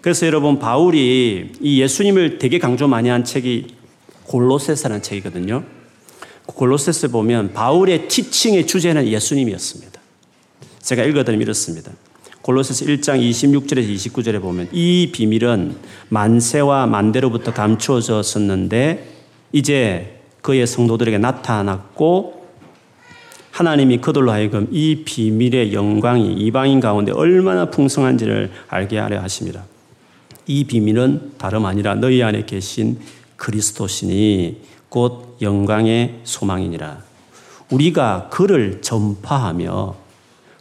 [0.02, 3.76] 그래서 여러분 바울이 이 예수님을 되게 강조 많이 한 책이
[4.24, 5.64] 골로세스라는 책이거든요.
[6.48, 10.02] 골로세스 보면 바울의 티칭의 주제는 예수님이었습니다.
[10.82, 11.92] 제가 읽어드리면 이렇습니다.
[12.42, 15.76] 골로새서 1장 26절에서 29절에 보면 이 비밀은
[16.10, 19.19] 만세와 만대로부터 감추어졌었는데
[19.52, 22.48] 이제 그의 성도들에게 나타났고
[23.52, 29.66] 하나님이 그들로 하여금 이 비밀의 영광이 이방인 가운데 얼마나 풍성한지를 알게 하려 하십니다.
[30.46, 33.00] 이 비밀은 다름 아니라 너희 안에 계신
[33.36, 37.04] 그리스도시니 곧 영광의 소망이니라.
[37.72, 39.96] 우리가 그를 전파하며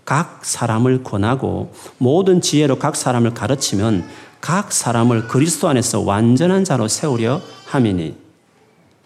[0.04, 4.08] 각 사람을 권하고 모든 지혜로 각 사람을 가르치면
[4.40, 8.27] 각 사람을 그리스도 안에서 완전한 자로 세우려 함이니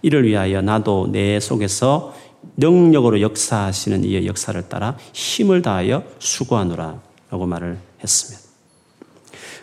[0.03, 2.15] 이를 위하여 나도 내 속에서
[2.57, 7.01] 능력으로 역사하시는 이의 역사를 따라 힘을 다하여 수고하노라
[7.31, 8.43] 라고 말을 했습니다.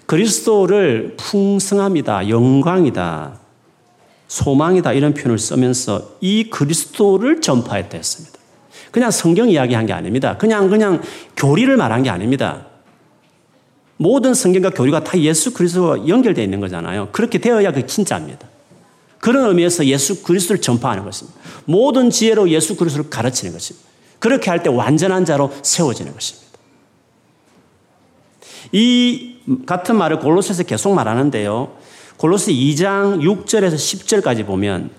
[0.06, 3.40] 그리스도를 풍성함이다, 영광이다,
[4.28, 8.40] 소망이다 이런 표현을 쓰면서 이 그리스도를 전파했다 했습니다.
[8.92, 10.38] 그냥 성경 이야기한 게 아닙니다.
[10.38, 11.02] 그냥 그냥
[11.36, 12.66] 교리를 말한 게 아닙니다.
[13.98, 17.10] 모든 성경과 교리가 다 예수 그리스도와 연결되어 있는 거잖아요.
[17.12, 18.48] 그렇게 되어야 그 진짜입니다.
[19.20, 21.40] 그런 의미에서 예수 그리스도를 전파하는 것입니다.
[21.66, 23.88] 모든 지혜로 예수 그리스도를 가르치는 것입니다.
[24.20, 26.48] 그렇게 할 때 완전한 자로 세워지는 것입니다.
[28.72, 31.78] 이 같은 말을 골로새서 계속 말하는데요.
[32.18, 34.92] 골로새 2장 6절에서 10절까지 보면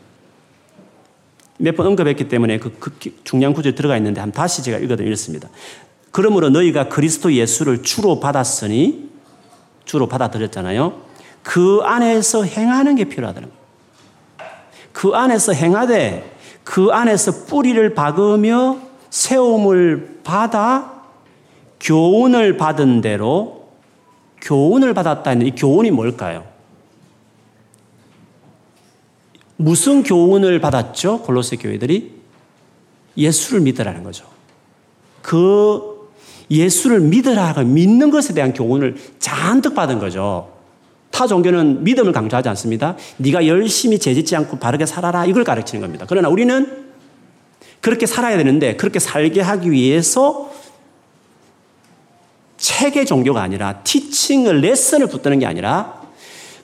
[1.59, 2.91] 몇 번 언급했기 때문에 그, 그
[3.23, 5.51] 중요한 구절에 들어가 있는데 한 다시 제가 읽어드리면 이렇습니다.
[6.11, 9.11] 그러므로 너희가 그리스도 예수를 주로 받았으니
[9.85, 11.03] 주로 받아들였잖아요.
[11.43, 13.60] 그 안에서 행하는 게 필요하다는 거예요.
[15.01, 16.31] 그 안에서 행하되
[16.63, 18.77] 그 안에서 뿌리를 박으며
[19.09, 21.05] 세움을 받아
[21.81, 23.71] 교훈을 받은 대로
[24.43, 26.45] 교훈을 받았다는 이 교훈이 뭘까요?
[29.57, 31.23] 무슨 교훈을 받았죠?
[31.23, 32.21] 골로새 교회들이
[33.17, 34.27] 예수를 믿으라는 거죠.
[35.23, 36.11] 그
[36.51, 40.60] 예수를 믿으라 고 믿는 것에 대한 교훈을 잔뜩 받은 거죠.
[41.11, 42.97] 타 종교는 믿음을 강조하지 않습니다.
[43.19, 46.07] 네가 열심히 죄짓지 않고 바르게 살아라 이걸 가르치는 겁니다.
[46.09, 46.91] 그러나 우리는
[47.81, 50.53] 그렇게 살아야 되는데 그렇게 살게 하기 위해서
[52.59, 56.01] 책의 종교가 아니라 티칭을 레슨을 붙드는 게 아니라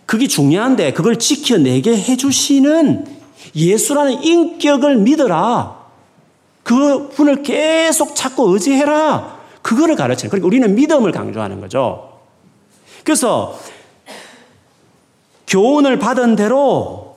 [0.05, 3.07] 그게 중요한데 그걸 지켜내게 해주시는
[3.55, 5.87] 예수라는 인격을 믿어라.
[6.63, 9.37] 그 분을 계속 찾고 의지해라.
[9.63, 10.31] 그거를 가르치는.
[10.31, 12.21] 그러니까 우리는 믿음을 강조하는 거죠.
[13.03, 13.59] 그래서
[15.47, 17.17] 교훈을 받은 대로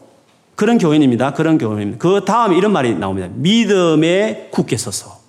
[0.56, 1.34] 그런 교인입니다.
[1.34, 1.98] 그런 교인입니다.
[1.98, 3.30] 그 다음에 이런 말이 나옵니다.
[3.34, 5.20] 믿음에 굳게 서서.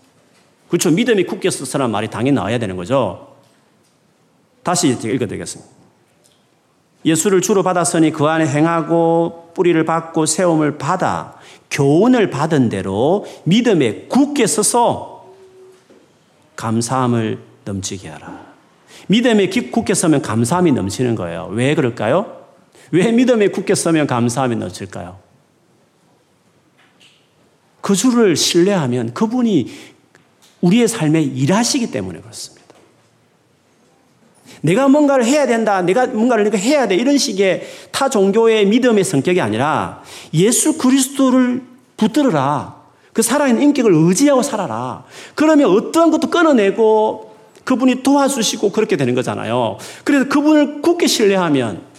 [0.68, 0.90] 그렇죠.
[0.90, 3.28] 믿음이 굳게 서서라는 말이 당연히 나와야 되는 거죠.
[4.62, 5.70] 다시 읽어드리겠습니다.
[7.04, 11.34] 예수를 주로 받았으니 그 안에 행하고 뿌리를 받고 세움을 받아
[11.70, 15.32] 교훈을 받은 대로 믿음에 굳게 서서
[16.56, 18.50] 감사함을 넘치게 하라.
[19.06, 21.48] 믿음에 굳게 서면 감사함이 넘치는 거예요.
[21.52, 22.39] 왜 그럴까요?
[22.90, 25.18] 왜 믿음에 굳게 서면 감사함이 넘칠까요?
[27.80, 29.70] 그 주를 신뢰하면 그분이
[30.60, 32.60] 우리의 삶에 일하시기 때문에 그렇습니다.
[34.62, 40.02] 내가 뭔가를 해야 된다, 내가 뭔가를 해야 돼, 이런 식의 타 종교의 믿음의 성격이 아니라
[40.34, 41.62] 예수 그리스도를
[41.96, 42.80] 붙들어라.
[43.12, 45.04] 그 살아있는 인격을 의지하고 살아라.
[45.34, 47.34] 그러면 어떤 것도 끊어내고
[47.64, 49.78] 그분이 도와주시고 그렇게 되는 거잖아요.
[50.04, 51.89] 그래서 그분을 굳게 신뢰하면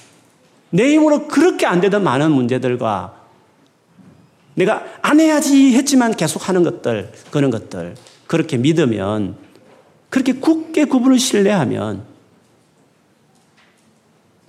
[0.72, 3.22] 내 힘으로 그렇게 안 되던 많은 문제들과
[4.56, 7.96] 내가 안 해야지 했지만 계속 하는 것들, 그런 것들,
[8.28, 9.36] 그렇게 믿으면,
[10.10, 12.06] 그렇게 굳게 그분을 신뢰하면,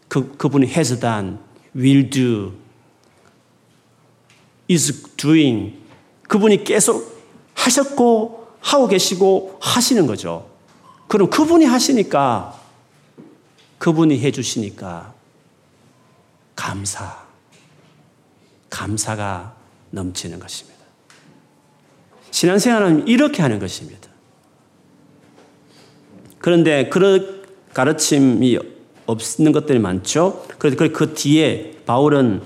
[0.08, 1.38] 그, 그분이 has done,
[1.74, 2.52] will do,
[4.70, 5.78] is doing,
[6.28, 7.20] 그분이 계속
[7.54, 10.48] 하셨고, 하고 계시고, 하시는 거죠.
[11.08, 12.60] 그럼 그분이 하시니까,
[13.78, 15.14] 그분이 해주시니까,
[16.62, 17.18] 감사.
[18.70, 19.56] 감사가
[19.90, 20.78] 넘치는 것입니다.
[22.30, 24.08] 신앙생활은 이렇게 하는 것입니다.
[26.38, 27.42] 그런데 그런
[27.74, 28.60] 가르침이
[29.06, 30.46] 없는 것들이 많죠.
[30.58, 32.42] 그래서 그 뒤에 바울은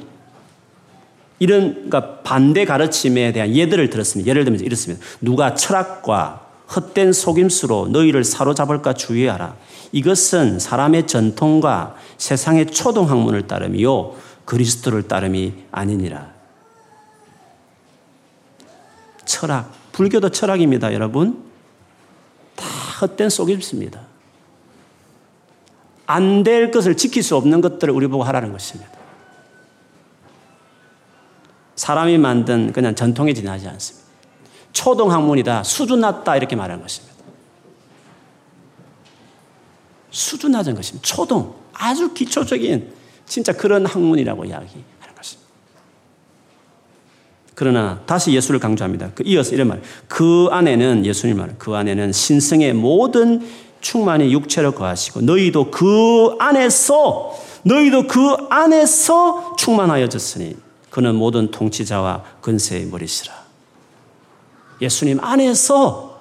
[1.38, 4.30] 이런 그러니까 반대 가르침에 대한 예들을 들었습니다.
[4.30, 5.04] 예를 들면 이렇습니다.
[5.20, 9.56] 누가 철학과 헛된 속임수로 너희를 사로잡을까 주의하라.
[9.92, 16.32] 이것은 사람의 전통과 세상의 초동 학문을 따름이요 그리스도를 따름이 아니니라.
[19.24, 21.44] 철학, 불교도 철학입니다, 여러분.
[22.54, 22.66] 다
[23.00, 24.00] 헛된 속임수입니다.
[26.06, 28.90] 안 될 것을 지킬 수 없는 것들을 우리 보고 하라는 것입니다.
[31.74, 34.05] 사람이 만든 그냥 전통에 지나지 않습니다.
[34.76, 37.16] 초동 학문이다, 수준 낮다 이렇게 말하는 것입니다.
[40.10, 41.02] 수준 낮은 것입니다.
[41.02, 42.92] 초동, 아주 기초적인
[43.24, 45.50] 진짜 그런 학문이라고 이야기하는 것입니다.
[47.54, 49.12] 그러나 다시 예수를 강조합니다.
[49.14, 49.80] 그 이어서 이런 말.
[50.08, 51.54] 그 안에는 예수님 말.
[51.56, 53.48] 그 안에는 신성의 모든
[53.80, 60.54] 충만이 육체로 거하시고 너희도 그 안에서 너희도 그 안에서 충만하여졌으니
[60.90, 63.35] 그는 모든 통치자와 근세의 머리시라.
[64.80, 66.20] 예수님 안에서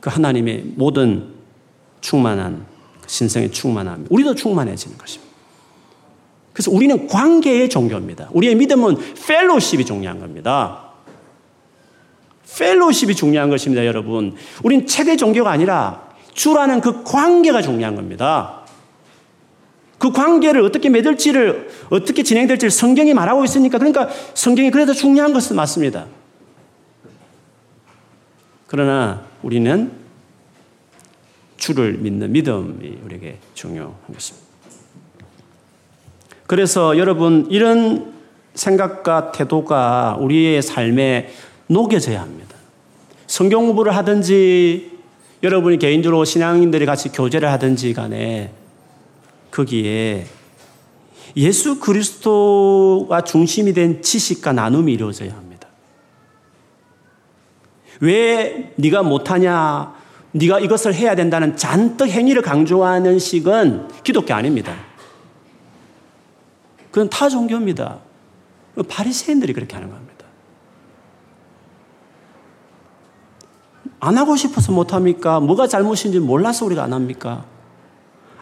[0.00, 1.34] 그 하나님의 모든
[2.00, 2.66] 충만한
[3.00, 5.34] 그 신성의 충만함, 우리도 충만해지는 것입니다.
[6.52, 8.28] 그래서 우리는 관계의 종교입니다.
[8.32, 8.96] 우리의 믿음은
[9.26, 10.92] 펠로십이 중요한 겁니다.
[12.56, 14.36] 펠로십이 중요한 것입니다, 여러분.
[14.62, 18.60] 우린 체대 종교가 아니라 주라는 그 관계가 중요한 겁니다.
[19.98, 26.06] 그 관계를 어떻게 맺을지를, 어떻게 진행될지를 성경이 말하고 있으니까, 그러니까 성경이 그래도 중요한 것은 맞습니다.
[28.66, 29.92] 그러나 우리는
[31.56, 34.46] 주를 믿는 믿음이 우리에게 중요한 것입니다.
[36.46, 38.12] 그래서 여러분, 이런
[38.54, 41.32] 생각과 태도가 우리의 삶에
[41.68, 42.54] 녹여져야 합니다.
[43.26, 44.92] 성경 공부를 하든지
[45.42, 48.52] 여러분이 개인적으로 신앙인들이 같이 교제를 하든지 간에
[49.50, 50.26] 거기에
[51.36, 55.53] 예수 그리스도가 중심이 된 지식과 나눔이 이루어져야 합니다.
[58.04, 59.94] 왜 네가 못하냐,
[60.32, 64.74] 네가 이것을 해야 된다는 잔뜩 행위를 강조하는 식은 기독교 아닙니다.
[66.90, 68.00] 그건 타 종교입니다.
[68.88, 70.26] 바리새인들이 그렇게 하는 겁니다.
[74.00, 75.40] 안 하고 싶어서 못 합니까?
[75.40, 77.46] 뭐가 잘못인지 몰라서 우리가 안 합니까?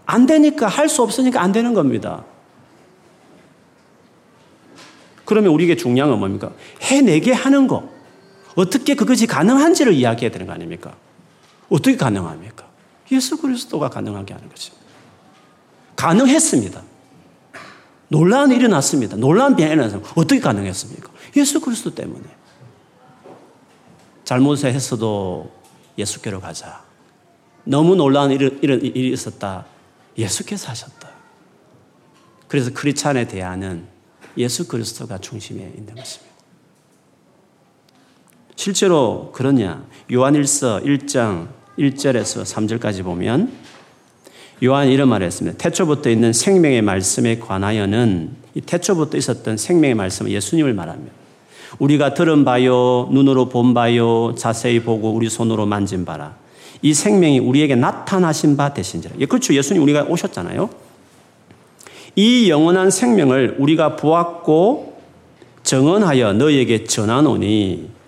[0.06, 2.24] 안 되니까 할 수 없으니까 안 되는 겁니다.
[5.24, 6.50] 그러면 우리에게 중요한 건 뭡니까?
[6.80, 8.01] 해내게 하는 거.
[8.54, 10.94] 어떻게 그것이 가능한지를 이야기해야 되는 거 아닙니까?
[11.68, 12.68] 어떻게 가능합니까?
[13.10, 14.82] 예수 그리스도가 가능하게 하는 것입니다.
[15.96, 16.82] 가능했습니다.
[18.08, 19.16] 논란이 일어났습니다.
[19.16, 20.12] 논란 이 일어났습니다.
[20.16, 21.10] 어떻게 가능했습니까?
[21.36, 22.24] 예수 그리스도 때문에.
[24.24, 25.50] 잘못을 했어도
[25.96, 26.82] 예수께로 가자.
[27.64, 29.66] 너무 놀라운 일이, 있었다.
[30.18, 31.10] 예수께서 하셨다.
[32.48, 33.88] 그래서 크리스찬에 대한
[34.36, 36.31] 예수 그리스도가 중심에 있는 것입니다.
[38.62, 39.82] 실제로 그러냐?
[40.12, 41.48] 요한일서 1장
[41.80, 43.50] 1절에서 3절까지 보면
[44.62, 45.58] 요한 이런 말을 했습니다.
[45.58, 51.12] 태초부터 있는 생명의 말씀에 관하여는 이 태초부터 있었던 생명의 말씀은 예수님을 말합니다.
[51.80, 56.36] 우리가 들은 바요, 눈으로 본 바요, 자세히 보고 우리 손으로 만진 바라.
[56.82, 59.16] 이 생명이 우리에게 나타나신 바 되신지라.
[59.18, 59.54] 예, 그렇죠.
[59.54, 60.70] 예수님 우리가 오셨잖아요.
[62.14, 65.00] 이 영원한 생명을 우리가 보았고
[65.64, 68.01] 정언하여 너희에게 전하노니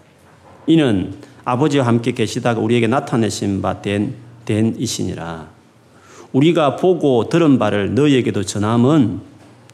[0.67, 5.49] 이는 아버지와 함께 계시다가 우리에게 나타내신 바 된, 된 이시니라.
[6.33, 9.21] 우리가 보고 들은 바를 너희에게도 전함은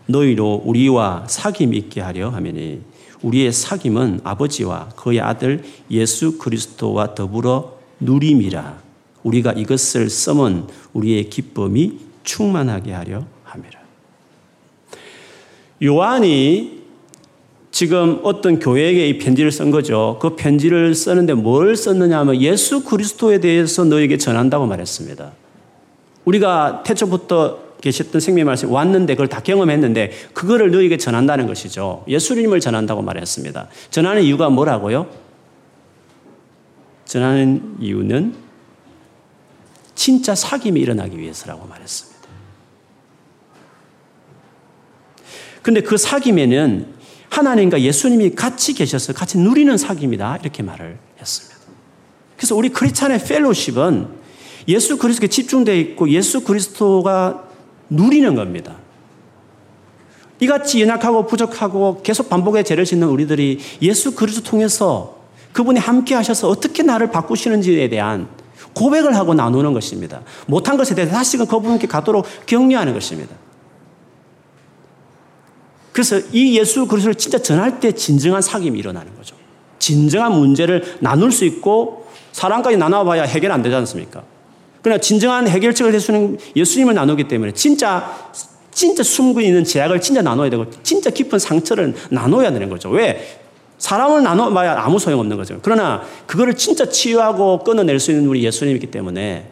[0.07, 2.81] 너희로 우리와 사귐 있게 하려 하매니
[3.23, 8.79] 우리의 사귐은 아버지와 그의 아들 예수 그리스도와 더불어 누림이라
[9.23, 13.81] 우리가 이것을 써은 우리의 기쁨이 충만하게 하려 함이라.
[15.83, 16.80] 요한이
[17.81, 20.19] 지금 어떤 교회에게 이 편지를 쓴 거죠.
[20.21, 25.33] 그 편지를 쓰는데 뭘 썼느냐 하면 예수 그리스도에 대해서 너에게 전한다고 말했습니다.
[26.27, 32.05] 우리가 태초부터 계셨던 생명 말씀 왔는데 그걸 다 경험했는데 그거를 너에게 전한다는 것이죠.
[32.07, 33.69] 예수님을 전한다고 말했습니다.
[33.91, 35.07] 전하는 이유가 뭐라고요?
[37.07, 38.35] 전하는 이유는
[39.95, 42.29] 진짜 사귐이 일어나기 위해서라고 말했습니다.
[45.63, 47.00] 근데 그 사귐에는
[47.31, 50.43] 하나님과 예수님이 같이 계셔서 같이 누리는 사귐이다.
[50.43, 51.57] 이렇게 말을 했습니다.
[52.37, 54.09] 그래서 우리 크리스찬의 펠로십은
[54.69, 57.45] 예수 그리스도에 집중되어 있고 예수 그리스도가
[57.89, 58.77] 누리는 겁니다.
[60.41, 65.19] 이같이 연약하고 부족하고 계속 반복의 죄를 짓는 우리들이 예수 그리스도 통해서
[65.53, 68.29] 그분이 함께 하셔서 어떻게 나를 바꾸시는지에 대한
[68.75, 70.23] 고백을 하고 나누는 것입니다.
[70.47, 73.35] 못한 것에 대해서 다시금 그분께 가도록 격려하는 것입니다.
[76.01, 79.37] 그래서 이 예수 그리스도를 진짜 전할 때 진정한 사귐이 일어나는 거죠.
[79.79, 84.23] 진정한 문제를 나눌 수 있고 사람까지 나눠봐야 해결 안 되지 않습니까?
[84.81, 88.17] 그러나 진정한 해결책을 해주는 예수님을 나누기 때문에 진짜
[88.71, 92.89] 진짜 숨고 있는 제약을 진짜 나눠야 되고 진짜 깊은 상처를 나눠야 되는 거죠.
[92.89, 93.39] 왜?
[93.77, 95.59] 사람을 나눠봐야 아무 소용없는 거죠.
[95.61, 99.51] 그러나 그거를 진짜 치유하고 끊어낼 수 있는 우리 예수님이기 때문에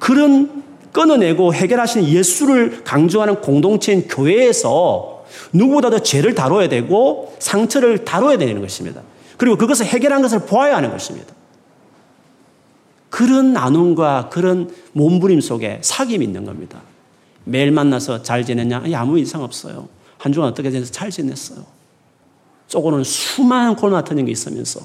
[0.00, 5.17] 그런 끊어내고 해결하시는 예수를 강조하는 공동체인 교회에서
[5.52, 9.02] 누구보다도 죄를 다뤄야 되고 상처를 다뤄야 되는 것입니다.
[9.36, 11.34] 그리고 그것을 해결한 것을 보아야 하는 것입니다.
[13.10, 16.82] 그런 나눔과 그런 몸부림 속에 사귐이 있는 겁니다.
[17.44, 18.84] 매일 만나서 잘 지냈냐?
[18.94, 19.88] 아무 이상 없어요.
[20.18, 21.64] 한 주간 어떻게 지내서 잘 지냈어요.
[22.68, 24.80] 쪼고는 수많은 골마 터진 게 있으면서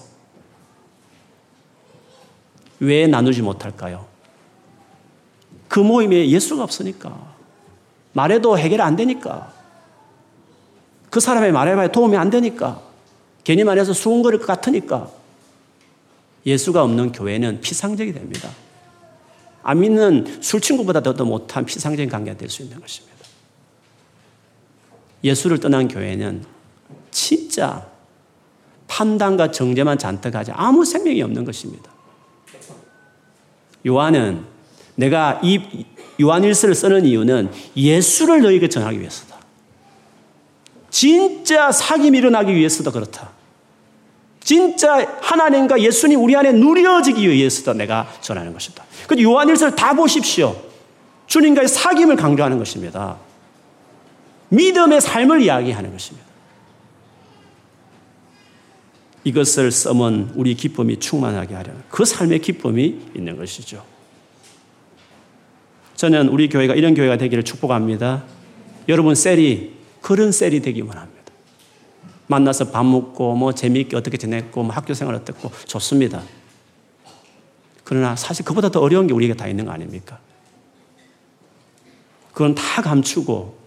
[2.79, 4.05] 왜 나누지 못할까요?
[5.67, 7.33] 그 모임에 예수가 없으니까.
[8.13, 9.52] 말해도 해결 안 되니까.
[11.14, 12.82] 그 사람의 말해봐야 도움이 안 되니까.
[13.43, 15.11] 괜히 말해서 수군거릴 것 같으니까.
[16.43, 18.49] 예수가 없는 교회는 피상적이 됩니다.
[19.61, 23.16] 안 믿는 술 친구보다 더 못한 피상적인 관계가 될 수 있는 것입니다.
[25.24, 26.45] 예수를 떠난 교회는
[27.11, 27.88] 진짜
[28.88, 31.91] 판단과 정죄만 잔뜩 하지 아무 생명이 없는 것입니다.
[33.86, 34.45] 요한은
[34.95, 35.86] 내가 이
[36.20, 39.32] 요한일서를 쓰는 이유는 예수를 너에게 전하기 위해서다.
[40.93, 43.31] 진짜 사귐이 일어나기 위해서도 그렇다.
[44.43, 48.83] 진짜 하나님과 예수님 우리 안에 누려지기 위해서도 내가 전하는 것이다.
[49.07, 50.55] 그 요한일서를 다 보십시오.
[51.25, 53.17] 주님과의 사귐을 강조하는 것입니다.
[54.49, 56.27] 믿음의 삶을 이야기하는 것입니다.
[59.23, 63.83] 이것을 써면 우리 기쁨이 충만하게 하려는 그 삶의 기쁨이 있는 것이죠.
[65.95, 68.25] 저는 우리 교회가 이런 교회가 되기를 축복합니다.
[68.89, 69.72] 여러분 셀이
[70.03, 71.23] 그런 셀이 되기 원합니다.
[72.27, 76.21] 만나서 밥 먹고 뭐 재미있게 어떻게 지냈고 뭐 학교 생활 어떻고 좋습니다.
[77.83, 80.19] 그러나 사실 그보다 더 어려운 게 우리에게 다 있는 거 아닙니까?
[82.33, 83.57] 그건 다 감추고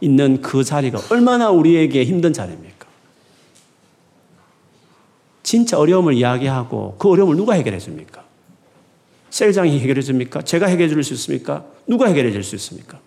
[0.00, 2.86] 있는 그 자리가 얼마나 우리에게 힘든 자리입니까?
[5.42, 8.24] 진짜 어려움을 이야기하고 그 어려움을 누가 해결해 줍니까?
[9.30, 10.42] 셀장이 해결해 줍니까?
[10.42, 11.64] 제가 해결해 줄 수 있습니까?
[11.86, 13.00] 누가 해결해 줄 수 있습니까?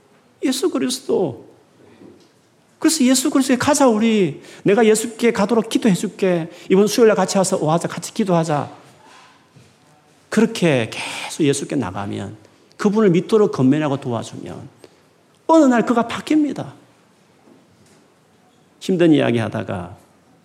[0.44, 1.47] 예수 그리스도.
[2.80, 4.42] 그래서 예수 그리스도에 가자 우리.
[4.64, 6.50] 내가 예수께 가도록 기도해 줄게.
[6.70, 8.70] 이번 수요일날 같이 와서 와자 같이 기도하자.
[10.30, 12.38] 그렇게 계속 예수께 나가면
[12.78, 14.70] 그분을 믿도록 건면하고 도와주면
[15.48, 16.74] 어느 날 그가 바뀝니다.
[18.80, 19.98] 힘든 이야기 하다가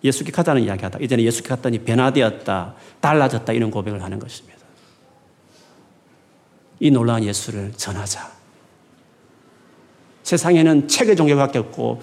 [0.03, 4.59] 예수께 가자는 이야기 하다 이제는 예수께 갔더니 변화되었다, 달라졌다 이런 고백을 하는 것입니다.
[6.81, 8.33] 이 놀라운 예수를 전하자.
[10.23, 12.01] 세상에는 책의 종교밖에 없고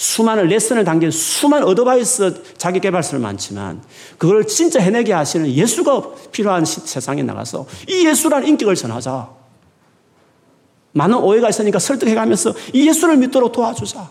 [0.00, 3.82] 수많은 레슨을 담긴 수많은 어드바이스 자기 개발서를 많지만
[4.16, 9.28] 그걸 진짜 해내게 하시는 예수가 필요한 세상에 나가서 이 예수라는 인격을 전하자.
[10.92, 14.10] 많은 오해가 있으니까 설득해가면서 이 예수를 믿도록 도와주자.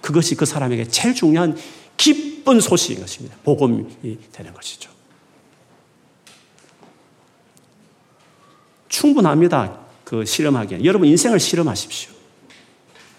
[0.00, 1.58] 그것이 그 사람에게 제일 중요한
[1.96, 3.36] 기쁜 소식인 것입니다.
[3.42, 3.84] 복음이
[4.30, 4.92] 되는 것이죠.
[8.88, 9.76] 충분합니다.
[10.04, 10.84] 그 실험하기에.
[10.84, 12.17] 여러분 인생을 실험하십시오.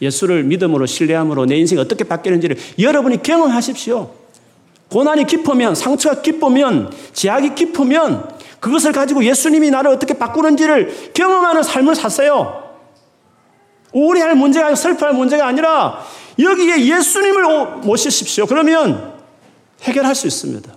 [0.01, 4.11] 예수를 믿음으로 신뢰함으로 내 인생이 어떻게 바뀌는지를 여러분이 경험하십시오.
[4.89, 8.29] 고난이 깊으면, 상처가 깊으면, 제약이 깊으면
[8.59, 12.63] 그것을 가지고 예수님이 나를 어떻게 바꾸는지를 경험하는 삶을 사세요.
[13.93, 16.05] 우울해할 문제가 슬퍼할 문제가 아니라
[16.37, 18.45] 여기에 예수님을 모시십시오.
[18.45, 19.13] 그러면
[19.81, 20.71] 해결할 수 있습니다.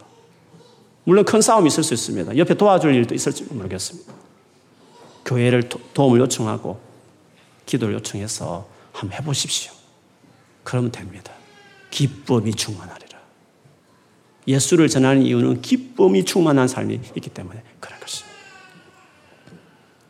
[1.05, 2.37] 물론 큰 싸움이 있을 수 있습니다.
[2.37, 4.13] 옆에 도와줄 일도 있을지 모르겠습니다.
[5.25, 6.79] 교회를 도 움을 요청하고
[7.67, 9.73] 기도를 요청해서 한번 해보십시오.
[10.63, 11.33] 그러면 됩니다.
[11.91, 13.19] 기쁨이 충만하리라.
[14.47, 18.33] 예수를 전하는 이유는 기쁨이 충만한 삶이 있기 때문에 그런 것입니다.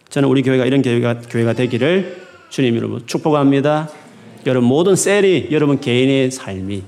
[0.09, 3.91] 저는 우리 교회가 이런 교회가, 교회가 되기를 주님 이름으로 축복합니다.
[4.47, 6.83] 여러분 모든 셀이 여러분 개인의 삶이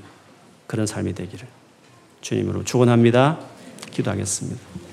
[0.67, 1.47] 그런 삶이 되기를
[2.21, 3.39] 주님으로 축원합니다.
[3.93, 4.84] 기도하겠습니다.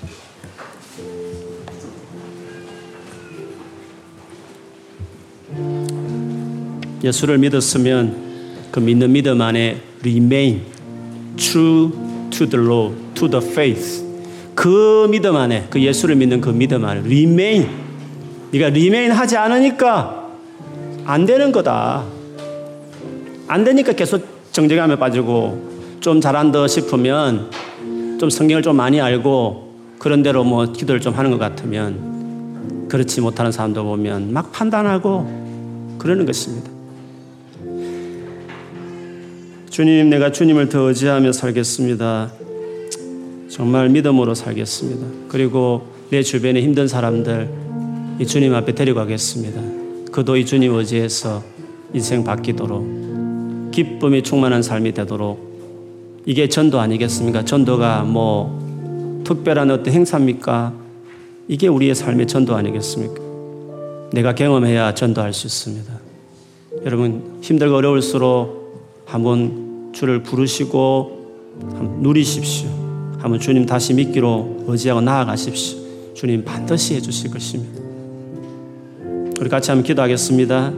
[7.02, 8.14] 예수를 믿었으면
[8.70, 10.62] 그 믿는 믿음 안에 remain
[11.36, 11.90] true
[12.30, 14.02] to the Lord, to the faith.
[14.54, 17.68] 그 믿음 안에, 그 예수를 믿는 그 믿음 안에 remain.
[18.52, 20.30] 네가 remain 하지 않으니까
[21.04, 22.04] 안 되는 거다.
[23.48, 27.50] 안 되니까 계속 정죄감에 빠지고 좀 잘한다 싶으면
[28.18, 33.52] 좀 성경을 좀 많이 알고 그런 대로 뭐 기도를 좀 하는 것 같으면 그렇지 못하는
[33.52, 36.71] 사람도 보면 막 판단하고 그러는 것입니다.
[39.72, 42.30] 주님, 내가 주님을 더 의지하며 살겠습니다.
[43.48, 45.06] 정말 믿음으로 살겠습니다.
[45.28, 47.48] 그리고 내 주변에 힘든 사람들
[48.20, 49.62] 이 주님 앞에 데리고 가겠습니다.
[50.12, 51.42] 그도 이 주님 의지해서
[51.94, 57.46] 인생 바뀌도록 기쁨이 충만한 삶이 되도록 이게 전도 아니겠습니까?
[57.46, 60.74] 전도가 뭐 특별한 어떤 행사입니까?
[61.48, 63.22] 이게 우리의 삶의 전도 아니겠습니까?
[64.12, 65.90] 내가 경험해야 전도할 수 있습니다.
[66.84, 68.61] 여러분 힘들고 어려울수록
[69.12, 72.70] 한번 주를 부르시고 누리십시오.
[73.18, 75.80] 한번 주님 다시 믿기로 의지하고 나아가십시오.
[76.14, 77.78] 주님 반드시 해주실 것입니다.
[79.38, 80.72] 우리 같이 한번 기도하겠습니다.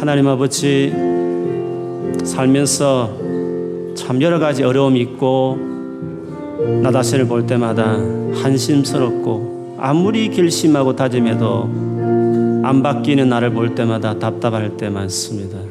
[0.00, 0.90] 하나님 아버지,
[2.24, 3.18] 살면서
[3.94, 5.58] 참 여러 가지 어려움이 있고
[6.82, 7.98] 나 자신을 볼 때마다
[8.42, 11.64] 한심스럽고 아무리 결심하고 다짐해도
[12.64, 15.69] 안 바뀌는 나를 볼 때마다 답답할 때 많습니다.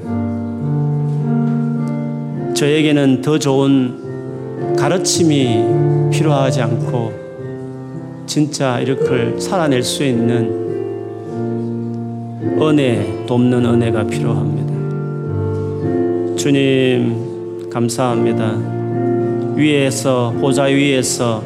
[2.59, 7.13] 저에게는 더 좋은 가르침이 필요하지 않고
[8.25, 10.59] 진짜 이렇게 살아낼 수 있는
[12.61, 14.73] 은혜, 돕는 은혜가 필요합니다.
[16.35, 18.57] 주님, 감사합니다.
[19.55, 21.41] 위에서, 보좌 위에서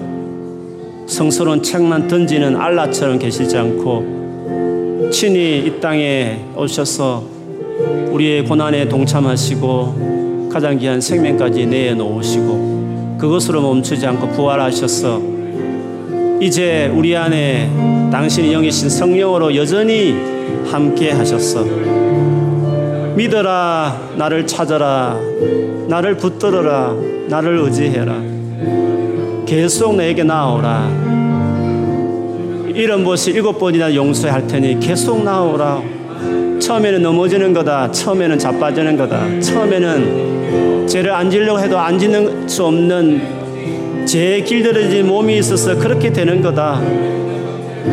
[1.05, 7.23] 성스러운 책만 던지는 알라처럼 계시지 않고 친히 이 땅에 오셔서
[8.11, 10.12] 우리의 고난에 동참하시고
[10.53, 15.19] 가장 귀한 생명까지 내놓으시고 그것으로 멈추지 않고 부활하셔서
[16.39, 17.71] 이제 우리 안에
[18.11, 20.15] 당신이 영이신 성령으로 여전히
[20.69, 21.65] 함께 하셨어.
[23.15, 25.17] 믿어라, 나를 찾아라,
[25.87, 26.93] 나를 붙들어라,
[27.29, 28.21] 나를 의지해라.
[29.47, 30.87] 계속 내게 나오라.
[32.75, 35.81] 이런 것이 일곱 번이나 용서할 테니 계속 나오라.
[36.59, 37.91] 처음에는 넘어지는 거다.
[37.91, 39.39] 처음에는 자빠지는 거다.
[39.39, 40.42] 처음에는
[40.87, 46.79] 죄를 안 지려고 해도 안 지는 수 없는 죄에 길들여진 몸이 있어서 그렇게 되는 거다.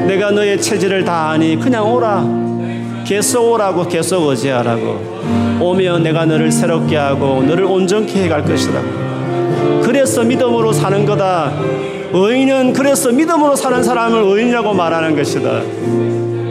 [0.07, 2.41] 내가 너의 체질을 다 아니 그냥 오라.
[3.07, 8.81] 계속 오라고 계속 의지하라고 오면 내가 너를 새롭게 하고 너를 온전케 해갈 것이다.
[9.83, 11.53] 그래서 믿음으로 사는 거다.
[12.13, 15.61] 의인은 그래서 믿음으로 사는 사람을 의인이라고 말하는 것이다.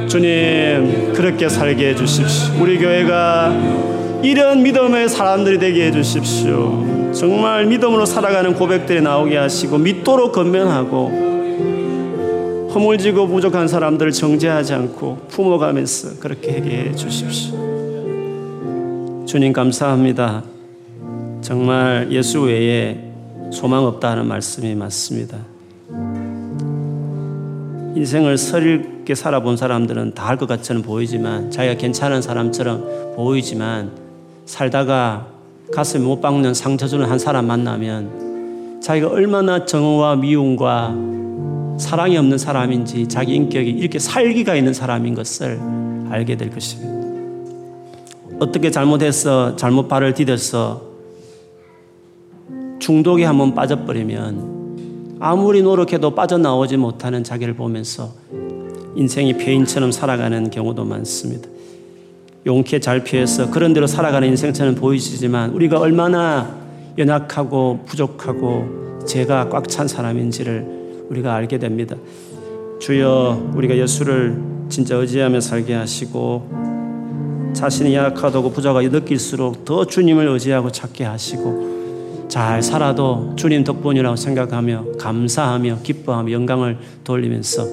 [0.08, 2.62] 주님 그렇게 살게 해주십시오.
[2.62, 3.54] 우리 교회가
[4.24, 7.12] 이런 믿음의 사람들이 되게 해주십시오.
[7.14, 11.30] 정말 믿음으로 살아가는 고백들이 나오게 하시고 믿도록 건면하고
[12.74, 17.58] 허물지고 부족한 사람들을 정죄하지 않고 품어가면서 그렇게 하게 해 주십시오.
[19.26, 20.44] 주님 감사합니다.
[21.42, 23.00] 정말 예수 외에
[23.52, 25.38] 소망 없다 하는 말씀이 맞습니다.
[27.96, 34.09] 인생을 서릴게 살아본 사람들은 다 할 것 같처럼 보이지만 자기가 괜찮은 사람처럼 보이지만
[34.50, 35.28] 살다가
[35.72, 40.96] 가슴에 못 박는 상처 주는 한 사람 만나면 자기가 얼마나 정오와 미움과
[41.78, 45.60] 사랑이 없는 사람인지 자기 인격이 이렇게 살기가 있는 사람인 것을
[46.10, 46.90] 알게 될 것입니다.
[48.40, 50.82] 어떻게 잘못해서 잘못 발을 디뎌서
[52.80, 58.10] 중독에 한번 빠져버리면 아무리 노력해도 빠져나오지 못하는 자기를 보면서
[58.96, 61.48] 인생이 폐인처럼 살아가는 경우도 많습니다.
[62.50, 66.58] 용케 잘 피해서 그런 대로 살아가는 인생처럼 보이지만 우리가 얼마나
[66.98, 71.96] 연약하고 부족하고 죄가 꽉 찬 사람인지를 우리가 알게 됩니다.
[72.80, 81.04] 주여 우리가 예수를 진짜 의지하며 살게 하시고 자신이 약하다고 부자가 느낄수록 더 주님을 의지하고 찾게
[81.04, 87.68] 하시고 잘 살아도 주님 덕분이라고 생각하며 감사하며 기뻐하며 영광을 돌리면서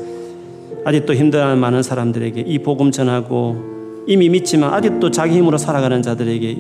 [0.85, 3.76] 아직도 힘들어하는 많은 사람들에게 이 복음 전하고
[4.07, 6.59] 이미 믿지만 아직도 자기 힘으로 살아가는 자들에게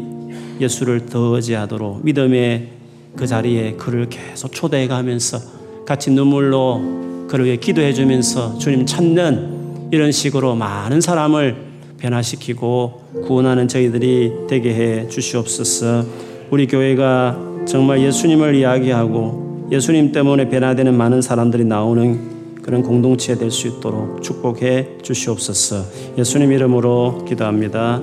[0.60, 2.68] 예수를 더 의지하도록 믿음의
[3.16, 5.38] 그 자리에 그를 계속 초대해 가면서
[5.86, 11.56] 같이 눈물로 그를 위해 기도해 주면서 주님 찾는 이런 식으로 많은 사람을
[11.98, 16.04] 변화시키고 구원하는 저희들이 되게 해 주시옵소서.
[16.50, 22.35] 우리 교회가 정말 예수님을 이야기하고 예수님 때문에 변화되는 많은 사람들이 나오는
[22.66, 25.84] 그런 공동체 될 수 있도록 축복해 주시옵소서.
[26.18, 28.02] 예수님 이름으로 기도합니다.